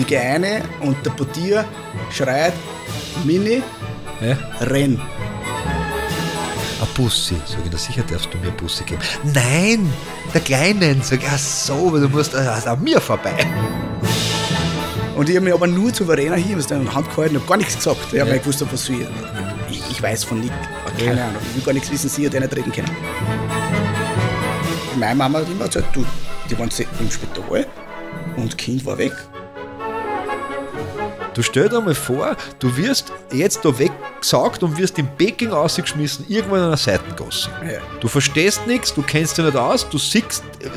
[0.00, 1.62] Und ich gehe rein und der Portier
[2.10, 2.54] schreit,
[3.24, 3.62] Mini,
[4.22, 4.34] Ja?
[4.62, 4.98] renn.
[6.80, 7.34] Ein Bussi.
[7.44, 9.02] Sag ich, na sicher darfst du mir Bussi geben.
[9.24, 9.92] Nein,
[10.32, 11.02] der Kleinen.
[11.02, 13.34] Sag ich, ach so, du musst also an mir vorbei.
[15.16, 17.76] Und ich habe mich aber nur souveräner hier mit der Hand gehalten, habe gar nichts
[17.76, 17.98] gesagt.
[18.10, 18.36] Ich habe Ja.
[18.36, 19.00] nicht gewusst, was ich,
[19.70, 20.56] ich, ich weiß von nichts,
[20.98, 21.42] keine Ahnung.
[21.50, 22.90] Ich will gar nichts wissen, sie hat nicht reden können.
[24.98, 26.06] Meine Mama hat immer gesagt, du,
[26.48, 26.70] die waren
[27.00, 27.66] im Spital
[28.36, 29.12] und das Kind war weg.
[31.40, 36.26] Du stell dir mal vor, du wirst jetzt da weggesaugt und wirst in Peking ausgeschmissen,
[36.28, 37.48] irgendwo in einer Seitengasse.
[37.64, 37.80] Ja.
[37.98, 40.68] Du verstehst nichts, du kennst dich nicht aus, du siehst, äh,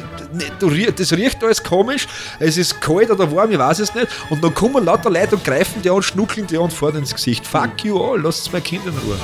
[0.59, 2.07] du, das riecht alles komisch,
[2.39, 4.07] es ist kalt oder warm, ich weiß es nicht.
[4.29, 7.45] Und dann kommen lauter Leute und greifen dir und schnuckeln dir und fahren ins Gesicht.
[7.45, 9.17] Fuck you all, lasst mein Kind in Ruhe.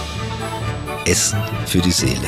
[1.05, 2.19] Essen für die Seele.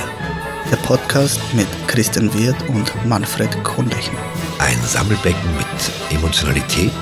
[0.72, 4.20] Der Podcast mit Christian Wirth und Manfred Kohnlechner.
[4.60, 6.94] Ein Sammelbecken mit Emotionalität,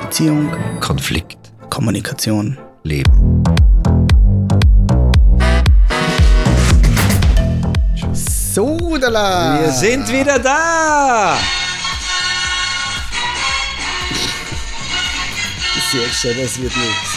[0.00, 1.37] Beziehung, Konflikt,
[1.78, 2.58] Kommunikation.
[2.82, 3.44] Leben.
[8.12, 9.60] Sodala!
[9.60, 11.38] Wir sind wieder da!
[15.92, 17.10] Sehr schön, das wird nichts.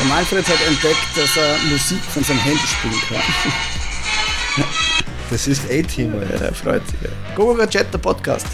[0.00, 4.64] Der Manfred hat entdeckt, dass er Musik von seinem Handy spielen kann.
[5.30, 6.46] Das ist A-Team, Alter.
[6.46, 6.98] Er freut sich.
[7.36, 8.48] Gogora Chat, der Podcast.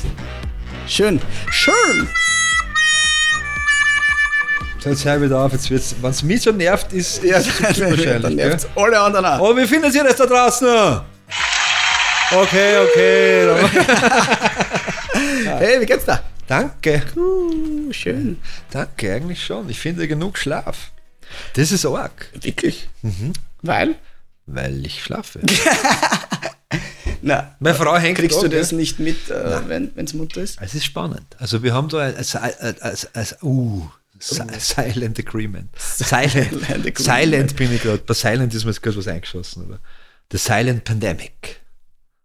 [0.87, 1.23] Schön.
[1.51, 2.07] Schön!
[4.87, 7.91] Jetzt hör wieder auf, jetzt wird's, wenn's mich so nervt, ist, Ja, es dann, dann
[7.91, 8.35] wahrscheinlich.
[8.37, 8.85] nervt's gell?
[8.85, 9.41] alle anderen auch.
[9.41, 10.69] Oh, wie findet ihr das da draußen?
[12.33, 13.47] Okay, okay.
[13.47, 13.71] dann-
[15.59, 16.23] Hey, wie geht's da?
[16.47, 17.03] Danke.
[17.17, 18.39] Uh, schön.
[18.71, 19.69] Danke, eigentlich schon.
[19.71, 20.91] Ich finde genug Schlaf.
[21.55, 22.89] Das ist arg, Wirklich?
[23.03, 23.33] Mhm.
[23.63, 23.97] Weil?
[24.49, 25.41] weil ich schlafe.
[27.23, 30.59] Na, Meine Frau hängt kriegst du das nicht mit, äh, wenn wenn's Mutter ist?
[30.61, 31.27] Es ist spannend.
[31.39, 32.25] Also wir haben da ein, ein,
[32.61, 35.69] ein, ein, ein uh, Silent Agreement.
[35.79, 36.99] Silent, Silent Agreement.
[36.99, 37.99] Silent bin ich gerade.
[37.99, 39.65] Bei Silent ist mir jetzt gerade was eingeschossen.
[39.65, 39.81] Aber
[40.33, 41.61] The Silent Pandemic.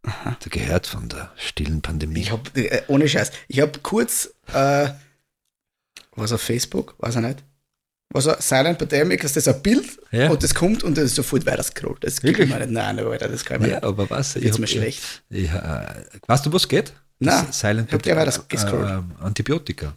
[0.05, 2.21] Der gehört von der stillen Pandemie.
[2.21, 4.89] Ich hab, äh, ohne Scheiß, ich habe kurz, äh,
[6.15, 7.43] was auf Facebook, weiß ich nicht,
[8.09, 10.29] was er, Silent Pandemic, ist das ein Bild Ja.
[10.31, 12.03] und das kommt und das ist sofort weiter scrollt.
[12.03, 12.49] Das Wirklich?
[12.49, 12.71] mir nicht.
[12.71, 13.83] Nein, Alter, das kann ich mir ja, nicht.
[13.85, 14.35] aber was?
[14.35, 15.03] Hab- mir schlecht?
[15.29, 15.85] Ich, äh,
[16.27, 16.93] weißt du, was geht?
[17.19, 18.89] Nein, Das Silent ich hab gescrollt.
[18.89, 19.93] äh, Antibiotika.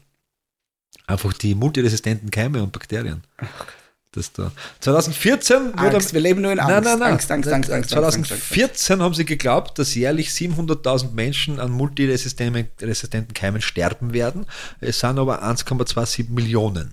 [1.06, 3.22] Einfach die multiresistenten Keime und Bakterien.
[4.14, 4.52] Das da.
[4.80, 6.72] 2014 wurde Angst, wir leben nur in Angst.
[6.72, 7.12] Nein, nein, nein.
[7.14, 8.30] Angst, Angst, Angst, Angst, Angst, Angst, Angst.
[8.30, 14.46] 2014 haben sie geglaubt, dass jährlich 700.000 Menschen an multiresistenten resistenten Keimen sterben werden.
[14.80, 16.92] Es sind aber 1,27 Millionen,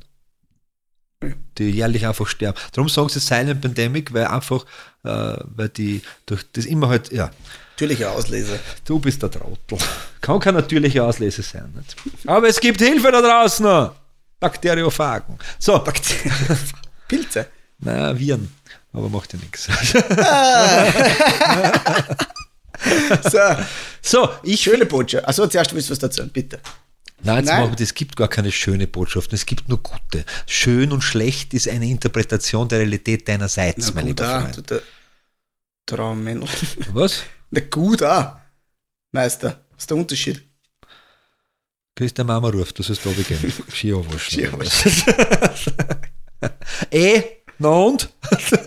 [1.59, 2.57] die jährlich einfach sterben.
[2.73, 4.66] Darum sagen sie Silent Pandemic, weil einfach,
[5.03, 7.29] äh, weil die durch das immer halt, ja,
[7.73, 8.59] Natürliche Auslese.
[8.85, 9.78] du bist der Trottel.
[10.22, 11.73] Kann keine natürliche Auslese sein.
[11.75, 11.95] Nicht?
[12.28, 13.91] Aber es gibt Hilfe da draußen.
[14.41, 15.38] Bakteriophagen.
[15.57, 15.79] So,
[17.07, 17.47] Pilze.
[17.79, 18.53] naja, Viren.
[18.91, 19.69] Aber macht ja nichts.
[23.31, 23.40] So,
[24.02, 25.28] So, ich schöne Botschaft.
[25.28, 26.59] Achso, zuerst willst du was dazu sagen, bitte.
[27.24, 27.62] Nein, jetzt Nein.
[27.66, 30.25] machen wir, es gibt gar keine schöne Botschaften, es gibt nur gute.
[30.47, 34.58] Schön und schlecht ist eine Interpretation der Realität deinerseits, Na mein gut, lieber auch, Freund.
[34.58, 34.81] du, der
[35.85, 36.47] Traummännl.
[36.94, 37.22] Was?
[37.52, 38.38] Na gut, auch.
[39.12, 40.41] Meister, was ist der Unterschied?
[41.96, 43.53] Christian Mama ruft, du sollst da gehen.
[43.69, 44.19] Skier waschen.
[44.19, 44.52] Skier
[46.91, 47.24] eh,
[47.59, 48.09] na und?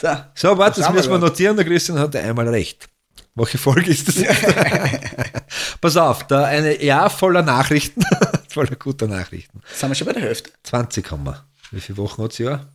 [0.00, 2.88] So, So, warte, das müssen wir notieren, der Christian hat einmal recht.
[3.34, 4.14] Welche Folge ist das?
[5.80, 8.04] Pass auf, da eine Jahr voller Nachrichten,
[8.48, 9.60] voller guter Nachrichten.
[9.74, 10.52] sind wir schon bei der Hälfte.
[10.62, 11.44] 20 haben wir.
[11.72, 12.68] Wie viele Wochen hat es Jahr?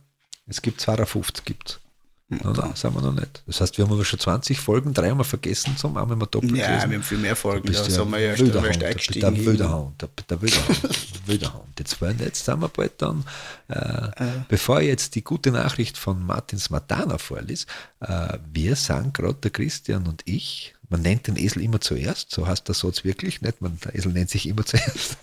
[0.46, 1.80] Es gibt 52 gibt's.
[2.28, 3.42] Na, na, sind wir noch nicht.
[3.46, 6.26] Das heißt, wir haben aber schon 20 Folgen, drei haben wir vergessen zum haben wir
[6.26, 6.90] doppelt Ja, gelesen.
[6.90, 7.70] wir haben viel mehr Folgen.
[7.70, 9.56] Da sind wir ja der, eingestiegen.
[9.58, 11.78] der Hund, der, der wilder Hund, wilder Hund.
[11.78, 13.24] Jetzt, wollen- jetzt sind wir bald dann,
[13.68, 14.08] äh,
[14.48, 17.68] bevor ich jetzt die gute Nachricht von Martin Smatana vorliest,
[18.00, 22.46] äh, wir sind gerade der Christian und ich, man nennt den Esel immer zuerst, so
[22.46, 23.60] heißt der Satz wirklich, nicht?
[23.60, 25.18] Man, der Esel nennt sich immer zuerst.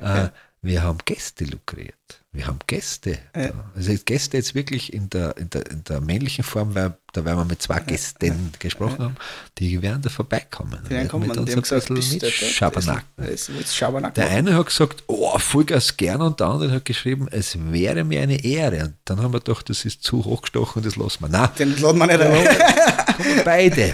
[0.00, 0.28] äh,
[0.62, 1.94] wir haben Gäste lukriert.
[2.36, 3.18] Wir haben Gäste.
[3.34, 3.48] Ja.
[3.48, 3.70] Da.
[3.74, 7.38] Also Gäste jetzt wirklich in der, in der, in der männlichen Form, weil da werden
[7.38, 9.16] wir mit zwei Gästen gesprochen haben,
[9.56, 10.78] die werden da vorbeikommen.
[10.86, 12.32] Die werden kommen mit uns haben ein gesagt, bisschen dort?
[12.32, 14.14] Schabernack.
[14.14, 18.20] Der eine hat gesagt, oh, Vollgas gern und der andere hat geschrieben, es wäre mir
[18.20, 18.84] eine Ehre.
[18.84, 21.28] Und dann haben wir gedacht, das ist zu hochgestochen, das lassen wir.
[21.28, 22.60] Nein, Den laden wir nicht
[23.44, 23.92] beide.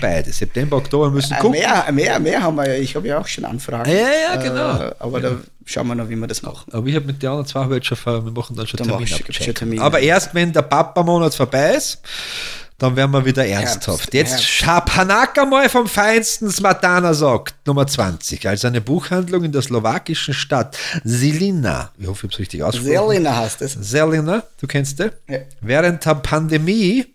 [0.00, 0.32] Beide.
[0.32, 1.58] September, Oktober müssen Äh, gucken.
[1.60, 2.74] Mehr, mehr, mehr haben wir ja.
[2.82, 3.90] Ich habe ja auch schon Anfragen.
[3.90, 4.82] Ja, ja, genau.
[4.82, 6.72] Äh, aber da schauen wir noch, wie wir das machen.
[6.72, 8.88] Aber ich habe mit den anderen zwei halt schon vor, wir machen dann schon Dann
[8.88, 9.82] Termin schon Termine.
[9.82, 12.00] Aber erst wenn der Papa-Monat vorbei ist,
[12.78, 14.12] dann werden wir wieder ernsthaft.
[14.12, 14.46] Herbst, Jetzt Herbst.
[14.46, 20.76] Schapanak mal vom feinsten Smatana sagt, Nummer 20, als eine Buchhandlung in der slowakischen Stadt
[21.04, 23.08] Silina, ich hoffe, ich habe es richtig ausgesprochen.
[23.10, 23.72] Selina heißt es.
[23.74, 25.10] Selina, du kennst die?
[25.28, 25.38] Ja.
[25.60, 27.06] Während der Pandemie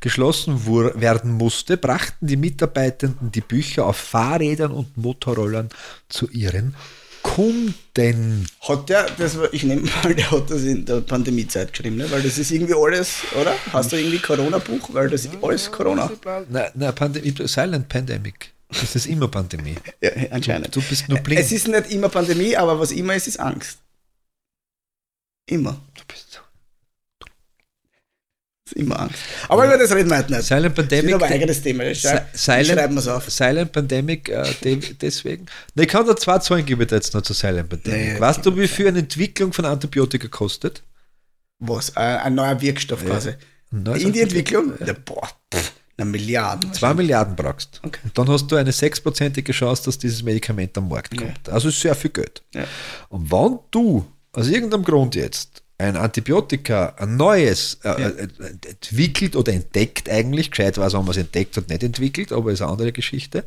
[0.00, 5.68] geschlossen werden musste, brachten die Mitarbeitenden die Bücher auf Fahrrädern und Motorrollern
[6.08, 6.74] zu ihren
[7.34, 8.46] Kunden.
[8.60, 12.10] Hat der, das ich nehme mal, der hat das in der Pandemiezeit geschrieben, ne?
[12.10, 13.54] weil das ist irgendwie alles, oder?
[13.72, 14.90] Hast du irgendwie Corona-Buch?
[14.92, 16.10] Weil das ist alles Corona.
[16.48, 18.52] Na, na Pandemie, Silent Pandemic.
[18.68, 19.76] Das ist immer Pandemie.
[20.00, 20.74] Ja, anscheinend.
[20.74, 21.40] Du bist nur blind.
[21.40, 23.78] Es ist nicht immer Pandemie, aber was immer ist, ist Angst.
[25.46, 25.80] Immer.
[25.94, 26.40] du bist so.
[28.72, 29.16] Immer Angst.
[29.48, 30.44] Aber über das reden wir heute nicht.
[30.44, 31.14] Silent Das ist Pandemic.
[31.14, 31.84] aber ein eigenes Thema.
[31.84, 33.30] Ich Silent, schreiben wir es auf.
[33.30, 35.46] Silent Pandemic, äh, de deswegen.
[35.74, 38.14] Na, ich kann da zwei Zahlen geben jetzt noch zu Silent Pandemic.
[38.14, 40.82] Nee, weißt du, wie viel eine Entwicklung von Antibiotika kostet?
[41.60, 41.90] Was?
[41.90, 43.30] Äh, ein neuer Wirkstoff quasi.
[43.72, 44.72] Ein neues In die Entwicklung?
[44.84, 46.70] Ja, boah, pff, eine Milliarde.
[46.72, 47.80] Zwei Milliarden brauchst.
[47.84, 47.98] Okay.
[48.04, 51.48] Und dann hast du eine sechsprozentige Chance, dass dieses Medikament am Markt kommt.
[51.48, 52.42] Also ist sehr viel Geld.
[52.54, 52.64] Ja.
[53.08, 58.28] Und wenn du aus irgendeinem Grund jetzt ein Antibiotika, ein neues, äh, äh,
[58.66, 62.62] entwickelt oder entdeckt eigentlich, gescheit weiß, ob man es entdeckt und nicht entwickelt, aber ist
[62.62, 63.44] eine andere Geschichte.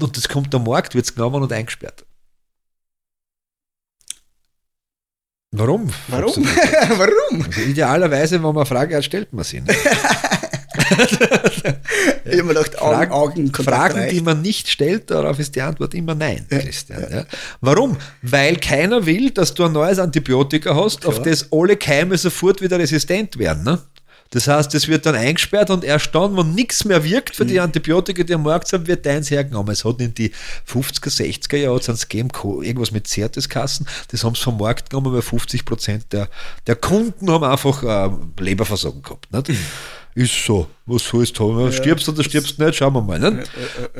[0.00, 2.04] Und das kommt am Markt, wird es genommen und eingesperrt.
[5.52, 5.90] Warum?
[6.08, 6.44] Warum?
[6.44, 7.42] Warum?
[7.44, 9.60] Also idealerweise, wenn man eine Frage hat, stellt man sie.
[9.62, 9.74] Ne?
[10.90, 14.12] Ich habe mir gedacht, Augen, Fragen, Augenkontakt Fragen, reicht.
[14.12, 17.06] die man nicht stellt, darauf ist die Antwort immer nein, Christian.
[17.10, 17.24] Ja.
[17.60, 17.96] Warum?
[18.22, 21.26] Weil keiner will, dass du ein neues Antibiotika hast, auf Klar.
[21.26, 23.64] das alle Keime sofort wieder resistent werden.
[23.64, 23.78] Ne?
[24.32, 27.54] Das heißt, es wird dann eingesperrt und erst dann, wenn nichts mehr wirkt für die
[27.54, 27.60] Mhm.
[27.62, 29.72] Antibiotika, die am Markt sind, wird deins hergenommen.
[29.72, 30.30] Es hat in die
[30.72, 32.28] 50er, 60er Jahre eins gegeben,
[32.62, 36.28] irgendwas mit Zerteskassen, das haben sie vom Markt genommen, weil 50 Prozent der,
[36.68, 38.10] der Kunden haben einfach äh,
[38.40, 39.32] Leberversagen gehabt.
[39.32, 39.58] Nicht?
[40.14, 41.72] Ist so, was sollst du haben?
[41.72, 43.18] Stirbst oder stirbst nicht, schauen wir mal.
[43.18, 43.50] Nicht?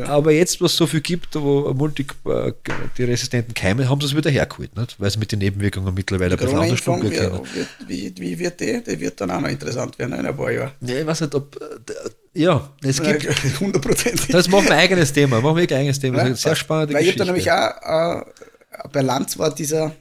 [0.07, 2.53] Aber jetzt, was es so viel gibt, wo multi, äh,
[2.99, 4.97] die resistenten Keime, haben sie es wieder hergeholt, nicht?
[4.99, 8.83] weil sie mit den Nebenwirkungen mittlerweile ein bisschen anders Corona-Impfung, umgehen wie, wie, wird die?
[8.83, 10.73] Die wird dann auch noch interessant werden in ein paar Jahren.
[10.81, 11.57] Ja, ich weiß nicht, ob.
[11.61, 13.25] äh, Ja, es gibt.
[13.61, 14.29] Hundertprozentig.
[14.29, 15.41] Das machen wir ein eigenes Thema.
[15.41, 16.19] Machen wir ein eigenes Thema.
[16.19, 17.49] Das ist eine sehr spannende Weil ich habe Geschichte.
[17.49, 19.93] da nämlich auch, äh, bei Lanz war dieser,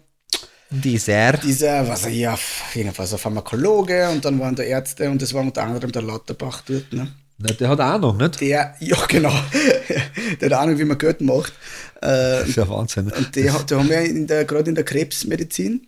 [0.72, 1.34] Dieser.
[1.34, 2.38] dieser, was er ja,
[2.76, 6.62] irgendwas, ein Pharmakologe und dann waren da Ärzte und das war unter anderem der Lauterbach
[6.68, 7.12] dort, ne?
[7.42, 8.42] Na, der hat Ahnung, nicht?
[8.42, 9.32] Der, ja genau,
[10.42, 11.54] der hat Ahnung, wie man Geld macht.
[12.02, 12.08] Äh,
[12.42, 13.12] Das ist ja Wahnsinn.
[13.12, 15.88] Und die, die haben ja in der, gerade in der Krebsmedizin,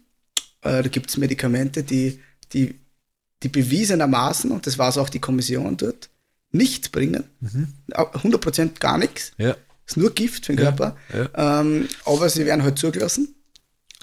[0.62, 2.20] äh, da gibt es Medikamente, die,
[2.54, 2.80] die,
[3.44, 6.10] die bewiesenermaßen, und das war es auch die Kommission dort,
[6.52, 7.26] nichts bringen.
[7.94, 9.34] Au- 100% gar nichts.
[9.38, 9.56] Ja.
[9.86, 10.96] Ist nur Gift für den Ja, Körper.
[11.36, 13.36] Ähm, aber sie werden halt zugelassen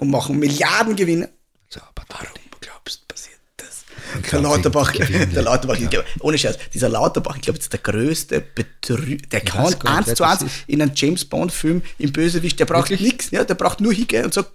[0.00, 1.28] und machen Milliarden Gewinne.
[1.68, 2.28] So, aber Warum
[2.60, 3.84] glaubst du, passiert das?
[4.30, 8.40] Der Lauterbach, der Lauterbach, ich glaub, ohne Scheiß, dieser Lauterbach, ich glaube, ist der größte
[8.40, 9.26] Betrüger.
[9.30, 12.90] Der kann gar nicht, eins zu eins in einem James Bond-Film im Bösewicht, der braucht
[12.90, 14.50] nichts, ja, der braucht nur hingehen und sagt,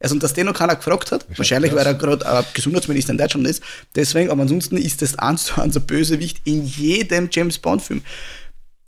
[0.00, 3.18] also und dass den noch keiner gefragt hat, wahrscheinlich, weil er gerade äh, Gesundheitsminister in
[3.18, 3.62] Deutschland ist,
[3.94, 8.02] deswegen, aber ansonsten ist das eins zu eins ein Bösewicht in jedem James Bond-Film.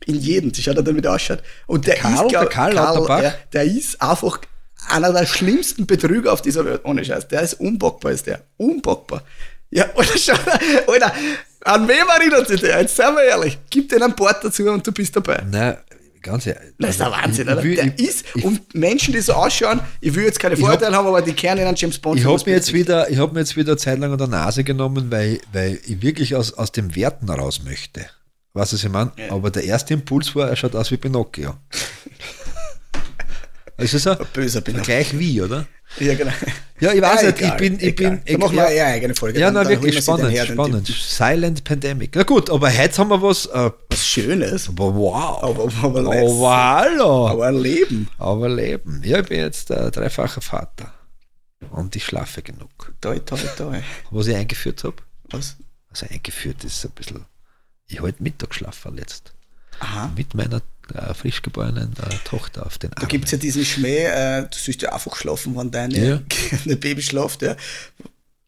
[0.07, 1.43] In jedem, das schaut er dann wieder ausschaut.
[1.67, 3.23] Und der Karl, ist, glaub- der Karl Lauterbach?
[3.23, 4.41] ja, der ist einfach
[4.89, 7.29] einer der schlimmsten Betrüger auf dieser Welt, ohne Scheiß.
[7.29, 8.43] Der ist unbockbar, ist der.
[8.57, 9.23] Unbockbar.
[9.71, 10.35] Ja, Alter, schau,
[10.87, 11.13] Alter,
[11.65, 12.81] an wem erinnert sich der?
[12.81, 13.59] Jetzt seien wir ehrlich.
[13.71, 15.43] Gib den ein Bord dazu und du bist dabei.
[15.49, 15.77] Nein,
[16.23, 16.73] ganz ehrlich.
[16.79, 17.63] Das ist der Wahnsinn, ich, oder?
[17.63, 21.23] der ich, ist, und Menschen, die so ausschauen, ich will jetzt keine Vorurteile haben, aber
[21.23, 22.19] die kehren in einen James Bond.
[22.19, 24.27] ich habe mir jetzt wieder, ich habe mir jetzt wieder eine Zeit lang an der
[24.27, 28.07] Nase genommen, weil, weil ich wirklich aus, aus dem Werten raus möchte.
[28.53, 29.13] Weißt du, was ich meine?
[29.29, 31.55] Aber der erste Impuls war, er schaut aus wie Pinocchio.
[33.81, 34.85] Es ist ein böser Pinocchio.
[34.85, 35.67] Gleich wie, oder?
[35.99, 36.33] Ja, genau.
[36.81, 38.11] Ja, ich weiß Ja, nicht, ich egal, bin, ich egal.
[38.25, 39.41] bin, Da machen wir ja, eine eigene Folge.
[39.41, 40.87] Ja, Dann- na, dann wirklich spannend, dann her, spannend.
[40.87, 42.13] Silent Pandemic.
[42.15, 44.69] Na gut, aber heute haben wir was, äh, Was Schönes.
[44.69, 45.43] aber wow.
[45.43, 47.29] Aber, aber, aber, aber hallo.
[47.29, 48.09] aber Leben.
[48.19, 49.03] Aber Leben.
[49.05, 50.93] Ja, ich bin jetzt der dreifache Vater.
[51.71, 52.71] Und ich schlafe genug.
[53.01, 53.81] Toi, toi, toi.
[54.11, 54.97] Was ich eingeführt habe,
[55.31, 55.57] Was?
[55.91, 57.27] also eingeführt ist ein bisschen,
[57.89, 59.33] ich halte Mittagsschlafen jetzt.
[59.81, 60.11] Aha.
[60.17, 60.63] Mit meiner
[60.95, 63.09] äh, frisch geborenen äh, Tochter auf den Da Arm.
[63.09, 66.21] gibt es ja diesen Schmäh, äh, du sollst ja einfach schlafen, wenn deine, Ja.
[66.67, 67.43] dein Baby schlaft.
[67.43, 67.57] Ja.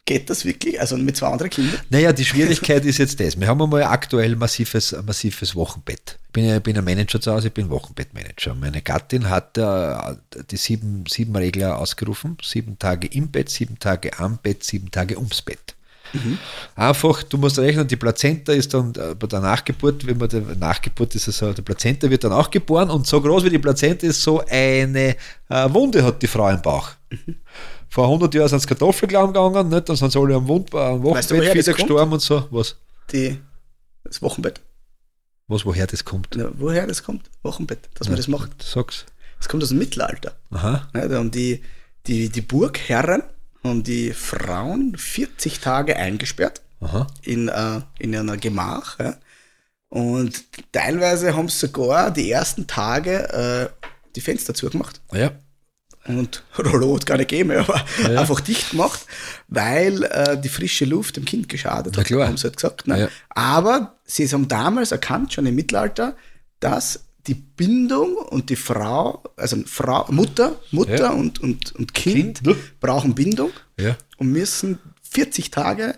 [0.04, 0.80] Geht das wirklich?
[0.80, 1.78] Also mit zwei anderen Kindern?
[1.88, 3.38] Naja, die Schwierigkeit ist jetzt das.
[3.38, 6.18] Wir haben einmal aktuell massives, massives Wochenbett.
[6.26, 8.56] Ich bin, ja- ich bin ein Manager zu Hause, ich bin Wochenbettmanager.
[8.56, 9.94] Meine Gattin hat äh,
[10.50, 12.36] die sieben, sieben Regler ausgerufen.
[12.42, 15.76] Sieben Tage im Bett, sieben Tage am Bett, sieben Tage ums Bett.
[16.74, 20.40] Einfach, du musst rechnen, die Plazenta ist dann äh, bei der Nachgeburt, wenn man der
[20.56, 23.58] Nachgeburt ist es so, die Plazenta wird dann auch geboren und so groß wie die
[23.58, 25.16] Plazenta ist, so eine
[25.48, 26.90] äh, Wunde hat die Frau im Bauch.
[27.88, 29.88] Vor 100 Jahren sind es Kartoffelklauen gegangen, nicht?
[29.88, 31.88] dann sind sie alle am, Wund, am Weißt du, Wochenbett woher das wieder kommt?
[31.88, 32.46] gestorben und so.
[32.50, 32.76] Was?
[33.12, 33.38] Die,
[34.04, 34.60] Das Wochenbett.
[35.48, 36.34] Was, woher das kommt?
[36.36, 37.28] Ja, woher das kommt?
[37.42, 38.50] Wochenbett, dass man das macht.
[38.62, 39.04] Sag's.
[39.38, 40.32] Das kommt aus dem Mittelalter.
[40.50, 40.88] Aha.
[40.94, 41.60] Ja, da haben die,
[42.06, 43.22] die, die Burgherren
[43.64, 47.06] haben die Frauen 40 Tage eingesperrt Aha.
[47.22, 48.98] in, äh, in einer Gemach.
[48.98, 49.16] Ja.
[49.88, 53.28] Und teilweise haben sie sogar die ersten Tage
[53.82, 55.00] äh, die Fenster zugemacht.
[55.12, 55.32] Ja.
[56.06, 58.20] Und Rollo hat gar nicht gegeben, aber Ja.
[58.20, 59.06] einfach dicht gemacht,
[59.48, 62.88] weil äh, die frische Luft dem Kind geschadet hat, haben sie halt gesagt.
[62.88, 63.08] Ne?
[63.28, 66.16] Aber sie haben damals erkannt, schon im Mittelalter,
[66.58, 71.10] dass die Bindung und die Frau, also Frau, Mutter, Mutter Ja.
[71.10, 73.96] und, und, und Kind, Kind, brauchen Bindung Ja.
[74.18, 74.78] und müssen
[75.10, 75.94] 40 Tage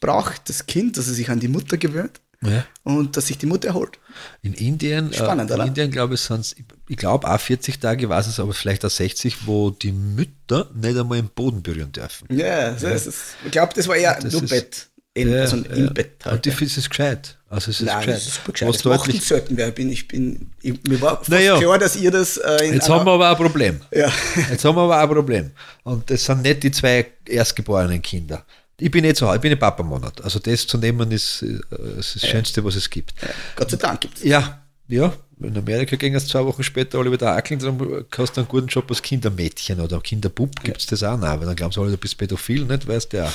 [0.00, 2.64] braucht das Kind, dass es sich an die Mutter gewöhnt ja.
[2.84, 3.98] und dass sich die Mutter erholt.
[4.40, 5.68] In Indien, Spannend, äh, in oder?
[5.68, 6.56] Indien glaube ich, sind
[6.88, 10.96] ich glaube auch 40 Tage, weiß es, aber vielleicht auch 60, wo die Mütter nicht
[10.96, 12.28] einmal im Boden berühren dürfen.
[12.34, 14.88] Ja, das Ist, ich glaube, das war eher Das nur ist- Bett.
[15.20, 16.36] In, also im Bett halt.
[16.36, 16.54] Und die ja.
[16.56, 17.36] finde es gescheit.
[17.50, 18.14] Also es ist Nein, gescheit.
[18.14, 18.68] das ist super gescheit.
[18.68, 19.68] Was deutlich, wer.
[19.68, 21.58] Ich bin, ich bin, ich, mir war fast Naja.
[21.58, 23.80] klar, dass ihr das äh, Jetzt haben wir aber ein Problem.
[23.90, 24.12] Ja.
[24.50, 25.50] Jetzt haben wir aber ein Problem.
[25.84, 28.44] Und das sind nicht die zwei erstgeborenen Kinder.
[28.80, 30.22] Ich bin nicht so, ich bin im Papa-Monat.
[30.22, 33.14] Also das zu nehmen ist äh, das, ist das Schönste, was es gibt.
[33.56, 34.24] Gott sei Dank gibt es.
[34.24, 35.12] Ja, ja.
[35.40, 38.66] In Amerika ging es zwei Wochen später alle wieder ackeln, dann hast du einen guten
[38.66, 41.92] Job als Kindermädchen oder Kinderbub, gibt es das auch noch, weil dann glauben sie alle,
[41.92, 42.88] du bist pädophil, nicht?
[42.88, 43.32] Weißt du ja.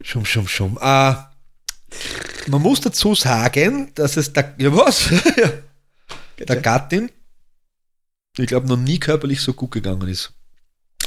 [0.00, 0.78] Schum, schum, schum.
[0.80, 1.14] Äh,
[2.46, 5.10] man muss dazu sagen, dass es der, ja was?
[5.36, 7.10] ja, der Gattin,
[8.36, 10.32] ich glaube, noch nie körperlich so gut gegangen ist.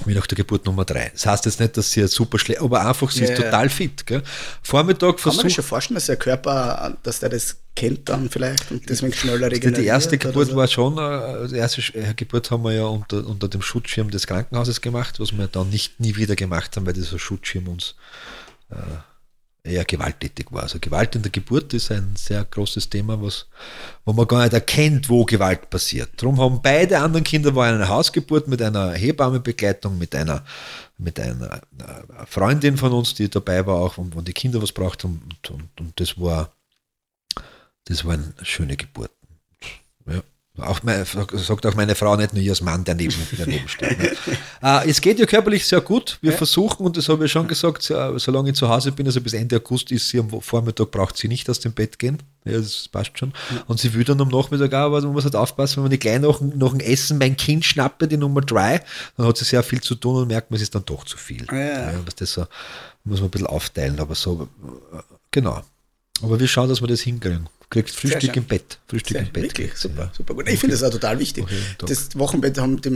[0.06, 1.10] Wie nach der Geburt Nummer drei.
[1.12, 3.46] Das heißt jetzt nicht, dass sie super schlecht, aber einfach, sie Ja, ist ja.
[3.46, 4.06] total fit.
[4.06, 4.22] Gell?
[4.62, 8.72] Vormittag Kann man versucht, schon vorstellen, dass der Körper, dass der das kennt dann vielleicht
[8.72, 9.78] und deswegen schneller regeneriert?
[9.78, 10.56] die erste Geburt so?
[10.56, 14.28] war schon, äh, die erste äh, Geburt haben wir ja unter, unter dem Schutzschirm des
[14.28, 17.96] Krankenhauses gemacht, was wir dann nicht nie wieder gemacht haben, weil dieser Schutzschirm uns
[19.64, 20.64] eher gewalttätig war.
[20.64, 23.48] Also Gewalt in der Geburt ist ein sehr großes Thema, was,
[24.06, 26.12] wo man gar nicht erkennt, wo Gewalt passiert.
[26.18, 30.46] Darum haben beide anderen Kinder waren eine Hausgeburt mit einer Hebammenbegleitung, mit einer,
[30.98, 35.04] mit einer äh, Freundin von uns, die dabei war, auch, wenn die Kinder was braucht.
[35.04, 36.52] Und, und, und das war
[37.88, 39.16] das waren schöne Geburten.
[40.06, 40.22] Ja.
[40.60, 44.00] Auch mein, sagt auch meine Frau, nicht nur ihr als Mann, der neben, daneben steht.
[44.00, 44.12] Ne?
[44.64, 46.18] äh, es geht ihr körperlich sehr gut.
[46.22, 49.22] Wir versuchen, und das habe ich schon gesagt, äh, solange ich zu Hause bin, also
[49.22, 52.18] bis Ende August ist sie am Vormittag, braucht sie nicht aus dem Bett gehen.
[52.44, 53.34] Ja, das passt schon.
[53.68, 56.00] Und sie will dann am Nachmittag auch, aber man muss halt aufpassen, wenn man die
[56.00, 58.82] gleich nach, nach dem Essen mein Kind schnappe, die Nummer drei,
[59.16, 61.18] dann hat sie sehr viel zu tun und merkt man, es ist dann doch zu
[61.18, 61.46] viel.
[61.52, 61.92] Ja.
[62.04, 62.48] dass das so,
[63.04, 64.50] muss man ein bisschen aufteilen, aber so,
[64.94, 64.98] äh,
[65.30, 65.62] genau.
[66.24, 67.48] Aber wir schauen, dass wir das hinkriegen.
[67.70, 68.80] Kriegt Frühstück im Bett.
[68.88, 69.44] Frühstück Sehr, im Bett.
[69.44, 70.48] wirklich, super, super gut.
[70.48, 71.44] Ich finde das auch total wichtig.
[71.44, 72.90] Okay, das Wochenbett haben die,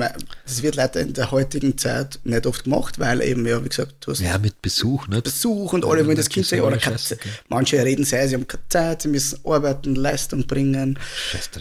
[0.46, 3.96] das wird leider in der heutigen Zeit nicht oft gemacht, weil eben, ja, wie gesagt,
[4.00, 5.26] du hast Ja, mit Besuch, nicht?
[5.26, 6.96] Besuch und alle wollen das das Kind sehen oder gell?
[7.50, 10.98] Manche reden sehr, sie haben keine Zeit, sie müssen arbeiten, Leistung bringen.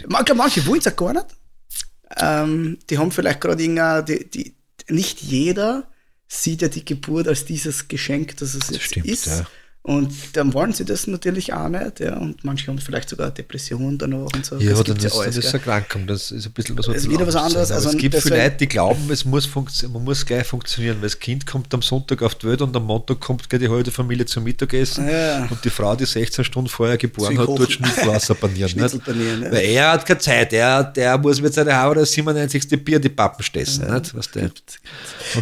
[0.07, 1.25] Manche, manche wollen es auch gar nicht.
[2.17, 4.55] Ähm, die haben vielleicht gerade irgendeine, die, die,
[4.87, 5.87] nicht jeder
[6.29, 9.25] sieht ja die Geburt als dieses Geschenk, das es jetzt stimmt, ist.
[9.25, 9.45] ja.
[9.83, 12.01] Und dann wollen sie das natürlich auch nicht.
[12.01, 12.15] Ja.
[12.17, 14.57] Und manche haben vielleicht sogar Depressionen danach und so.
[14.57, 15.49] Ja, Das dann ist, dann alles, ist gell.
[15.49, 16.05] eine Erkrankung.
[16.05, 18.57] Das ist ein bisschen was Das ist wieder was anderes, also es gibt viele Leute,
[18.57, 22.35] die glauben, es muss man muss gleich funktionieren, weil das Kind kommt am Sonntag auf
[22.35, 25.47] die Welt und am Montag kommt gleich die halbe Familie zum Mittagessen Ja.
[25.49, 28.79] und die Frau, die 16 Stunden vorher geboren hat, tut Schnitzelwasser panieren.
[28.79, 29.03] Nicht?
[29.03, 29.51] panieren, ja.
[29.51, 32.85] Weil er hat keine Zeit, er, der muss mit seiner Haare das 97.
[32.85, 33.91] Bier die Pappen stessen.
[33.91, 34.15] Nicht?
[34.15, 34.41] Weißt du?
[34.41, 34.61] Und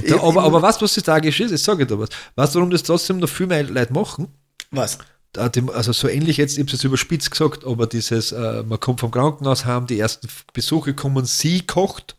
[0.01, 1.51] Ich- da, aber, aber was das tragisch ist?
[1.51, 2.07] Ich sage dir was.
[2.35, 4.27] Weißt du, warum das trotzdem noch viel mehr Leute machen?
[4.71, 4.97] Was?
[5.37, 9.11] also so ähnlich jetzt, ich habe es überspitzt gesagt, aber dieses, äh, man kommt vom
[9.11, 12.15] Krankenhaus heim, die ersten Besuche kommen, sie kocht,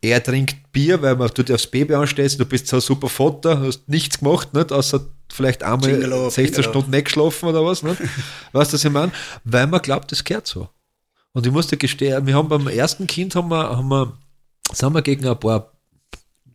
[0.00, 3.08] er trinkt Bier, weil man du dir aufs Baby anstellst, du bist so ein super
[3.08, 7.64] Vater, hast nichts gemacht, nicht, außer vielleicht einmal Jingle 16 Jingle Stunden nicht geschlafen oder
[7.64, 8.00] was, nicht?
[8.52, 9.12] weißt du, was ich meine?
[9.44, 10.68] Weil man glaubt, das gehört so.
[11.32, 14.16] Und ich muss dir gestehen, wir haben beim ersten Kind haben wir, haben wir,
[14.72, 15.72] sind wir gegen ein paar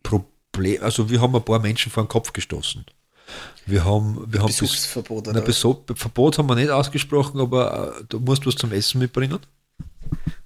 [0.02, 2.84] Probleme, also wir haben ein paar Menschen vor den Kopf gestoßen.
[3.66, 5.44] Wir haben, wir haben Besuchsverbot Nein, oder?
[5.44, 9.38] Beso Verbot haben wir nicht ausgesprochen, aber äh, du musst was zum Essen mitbringen.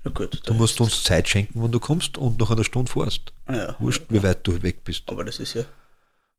[0.04, 3.32] Na gut, Du musst uns Zeit schenken, wenn du kommst und nach einer Stunde fährst.
[3.48, 5.04] ja, Wurscht, wie weit du weg bist.
[5.06, 5.62] aber das ist ja.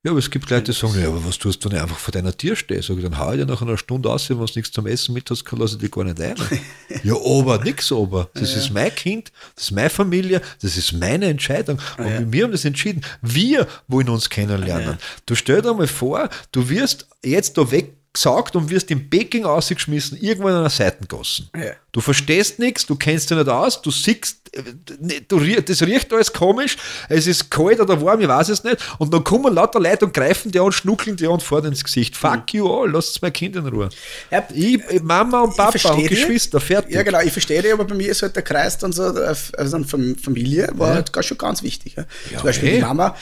[0.08, 1.98] Ja, aber es gibt Leute, die sagen, ja, aber was tust du, wenn ich einfach
[1.98, 2.82] vor deiner Tür stehe?
[2.82, 5.14] Sag ich, dann hau ich dir nach einer Stunde aus, wenn du nichts zum Essen
[5.14, 6.34] mit hast, kann lasse ich dich gar nicht ein.
[7.04, 8.30] ja, aber, nix aber.
[8.34, 11.82] Das ist mein Kind, das ist meine Familie, das ist meine Entscheidung.
[11.98, 13.02] Und wir haben das entschieden.
[13.22, 14.98] Wir wollen uns kennenlernen.
[15.26, 19.46] Du stell dir mal vor, du wirst jetzt da weg gesaugt und wirst in Peking
[19.46, 21.50] ausgeschmissen, irgendwo in einer Seitengassen.
[21.56, 21.72] Ja.
[21.92, 24.62] Du verstehst nichts, du kennst dich nicht aus, du siehst, äh,
[25.00, 26.78] ne, du, das riecht alles komisch,
[27.10, 28.78] es ist kalt oder warm, ich weiß es nicht.
[28.98, 32.16] Und dann kommen lauter Leute und greifen dir an, schnuckeln dir an vor ins Gesicht.
[32.18, 33.90] Fuck you all, lasst mein Kind in Ruhe.
[34.32, 36.08] Ja, Ich, Mama und Papa und.
[36.08, 36.94] Geschwister, fertig.
[36.94, 39.36] Ja, genau, ich verstehe dich, aber bei mir ist halt der Kreis dann so, äh,
[39.58, 40.96] also dann Familie war Ja.
[40.96, 41.96] halt schon ganz wichtig.
[41.96, 42.06] Ja.
[42.36, 42.76] Zum Beispiel eh.
[42.76, 43.16] die Mama,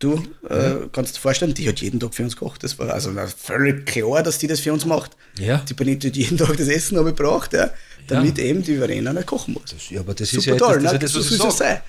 [0.00, 2.64] du äh, kannst dir vorstellen, die hat jeden Tag für uns gekocht.
[2.64, 5.12] Das war also na, völlig klar, dass die das für uns macht.
[5.38, 5.58] Ja.
[5.68, 7.70] Die bringt jeden Tag das Essen gebraucht, ja,
[8.08, 9.74] damit eben die Verena nicht kochen muss.
[9.90, 10.98] Ja, aber das ist Super ja toll, das, ne?
[10.98, 11.66] das, das, ist ja das, soll was sag.
[11.68, 11.80] sein.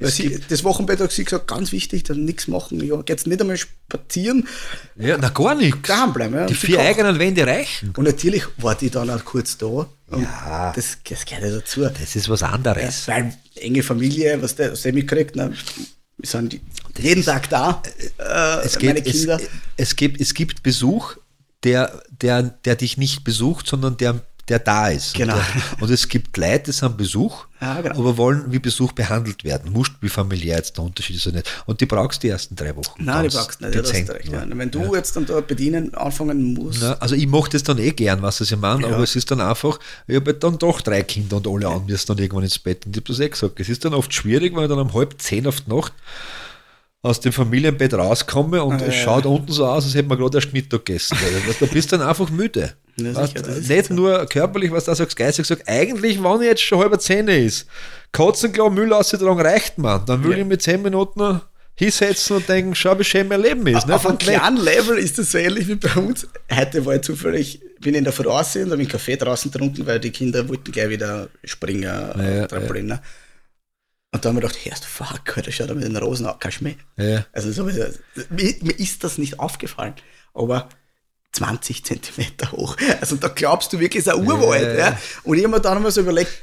[0.00, 2.78] Weil sie, das Wochenbett hat sie gesagt, ganz wichtig, dann nichts machen.
[2.86, 4.46] Ja, geht's nicht einmal spazieren,
[4.94, 5.80] Ja, na gar nichts.
[5.88, 6.34] daheim bleiben.
[6.36, 6.86] Ja, Die vier kocht.
[6.86, 7.92] eigenen Wände reichen.
[7.96, 9.88] Und natürlich war die dann auch kurz da.
[10.16, 10.72] Ja.
[10.76, 11.80] das, das gehört ja dazu.
[11.82, 13.08] Das ist was anderes.
[13.08, 15.52] Weil enge Familie, was der, was der mitkriegt, ne,
[16.18, 16.60] wir sind
[16.98, 17.82] jeden Tag da,
[18.18, 19.40] äh, Es, meine geht, es, Kinder.
[19.76, 21.16] es, gibt, es gibt Besuch,
[21.62, 25.14] der, der, der dich nicht besucht, sondern der, der da ist.
[25.14, 25.34] Genau.
[25.34, 27.98] Und, und es gibt Leute, die sind Besuch, Ja, genau.
[27.98, 29.72] aber wollen wie Besuch behandelt werden.
[29.72, 31.46] Musst wie familiär jetzt der Unterschied ist ja nicht.
[31.66, 33.04] Und die brauchst die ersten drei Wochen.
[33.04, 34.28] Nein, die brauchst nicht, ja, dezent du recht.
[34.32, 34.44] Ja.
[34.48, 37.90] Wenn du jetzt dann da bedienen anfangen musst, Na, also ich mache das dann eh
[37.92, 38.88] gern, was ich meine, Ja.
[38.94, 41.86] aber es ist dann einfach, ich habe halt dann doch drei Kinder und alle an
[41.86, 42.86] müssen dann irgendwann ins Bett.
[42.86, 43.60] Und ich habe das eh gesagt.
[43.60, 45.92] Es ist dann oft schwierig, ich dann um halb zehn auf die Nacht
[47.02, 50.18] aus dem Familienbett rauskomme und Ah, es ja, schaut unten so aus, als hätte man
[50.18, 51.16] gerade erst Mittag gegessen.
[51.20, 52.72] Weil Du bist dann einfach müde.
[53.00, 53.94] Ja, Weißt, sicher, ist nicht so.
[53.94, 57.68] nur körperlich, was du sagst, geistig gesagt, eigentlich, wenn ich jetzt schon halber zehn ist,
[58.10, 60.04] Katzenklau Müll ausgetragen reicht man.
[60.04, 60.38] Dann will Ja.
[60.38, 61.40] ich mit zehn Minuten
[61.76, 63.84] hinsetzen und denken, schau, wie schön mein Leben ist.
[63.88, 64.06] auf nicht?
[64.08, 66.26] einem kleinen Level ist das so ähnlich wie bei uns.
[66.52, 68.12] Heute war ich zufällig, bin in der
[68.64, 72.48] und habe einen Kaffee draußen getrunken, weil die Kinder wollten gleich wieder springen, Ja, äh,
[72.48, 72.86] Trampolin.
[72.86, 73.00] ne?
[74.10, 76.64] Und da haben wir gedacht, hey, fuck, Alter, schau da mit den Rosen kannst du
[76.64, 76.74] mehr.
[76.96, 77.26] Ja.
[77.32, 77.94] Also so, mir,
[78.30, 79.94] mir ist das nicht aufgefallen,
[80.32, 80.68] aber
[81.32, 82.76] 20 Zentimeter hoch.
[83.00, 84.62] Also da glaubst du wirklich, es ist ein Urwald.
[84.62, 84.98] Ja, Ja, ja.
[85.24, 86.42] Und ich habe mir dann mal so überlegt,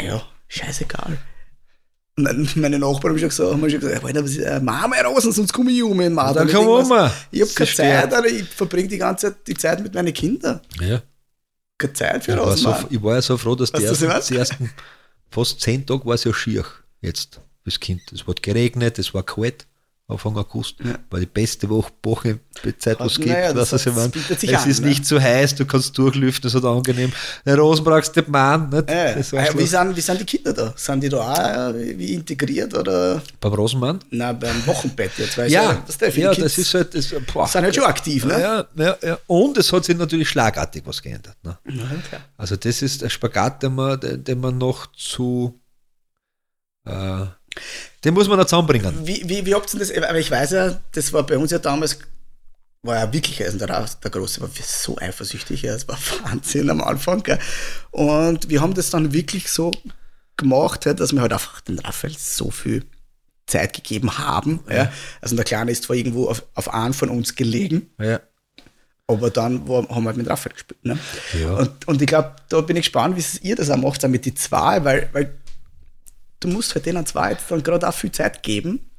[0.00, 1.18] ja, scheißegal.
[2.18, 5.04] Und meine Nachbarn haben schon gesagt, haben schon gesagt Alter, was ist, äh, mach mal
[5.04, 7.10] Rosen, sonst komme ich um in dann komm um.
[7.30, 7.70] Ich habe keine.
[7.70, 10.60] Zeit, Alter, ich verbringe die ganze Zeit die Zeit mit meinen Kindern.
[10.80, 11.02] Ja.
[11.76, 12.62] Keine Zeit für war, Rosen.
[12.62, 14.70] so, ich war ja so froh, dass die ersten, die ersten
[15.30, 16.64] fast zehn Tage war es ja schier
[17.00, 18.12] jetzt, das Kind.
[18.12, 19.66] Es hat geregnet, es war kalt,
[20.08, 20.76] Anfang August.
[20.84, 20.94] Ja.
[21.10, 22.38] War die beste Woche, Woche
[22.78, 23.28] Zeit, was es gibt.
[23.28, 23.98] Naja, das was ich es
[24.62, 24.88] an, ist ne?
[24.88, 27.12] nicht zu heiß, du kannst durchlüften, es hat angenehm.
[27.44, 28.88] Der Rosen brauchst du nicht?
[28.88, 30.72] Äh, äh, wie, sind, wie sind die Kinder da?
[30.76, 33.98] Sind die da auch äh, wie integriert oder Beim Rosenmann?
[34.10, 35.38] nein, beim Wochenbett jetzt?
[35.38, 36.94] Weil Ja, ja, das, der, ja, das ist halt.
[36.94, 38.40] Das, boah, sind halt schon aktiv, ne?
[38.40, 39.18] ja, ja, ja.
[39.26, 41.36] Und es hat sich natürlich schlagartig was geändert.
[41.42, 41.58] Ne?
[41.64, 42.20] Klar.
[42.36, 45.60] Also das ist der Spagat, den man, den, den man noch zu
[46.84, 47.26] äh,
[48.04, 49.06] den muss man noch zusammenbringen.
[49.06, 49.90] Wie, wie, wie habt ihr das?
[49.92, 51.98] Aber ich weiß ja, das war bei uns ja damals,
[52.82, 53.66] war ja wirklich, also der,
[54.02, 57.22] der Große war so eifersüchtig, ja, es war Wahnsinn am Anfang.
[57.22, 57.38] Gell?
[57.90, 59.72] Und wir haben das dann wirklich so
[60.36, 62.84] gemacht, dass wir halt einfach den Raphael so viel
[63.46, 64.60] Zeit gegeben haben.
[64.70, 64.92] Ja.
[65.20, 68.20] Also der Kleine ist zwar irgendwo auf, auf einen von uns gelegen, Ja.
[69.06, 70.84] aber dann war, haben wir halt mit Raphael gespielt.
[70.84, 70.98] Ne?
[71.40, 71.54] Ja.
[71.54, 74.34] Und, und ich glaube, da bin ich gespannt, wie ihr das auch macht, mit die
[74.34, 75.34] zwei, weil, weil
[76.40, 78.90] du musst halt denen zwei jetzt dann gerade auch viel Zeit geben.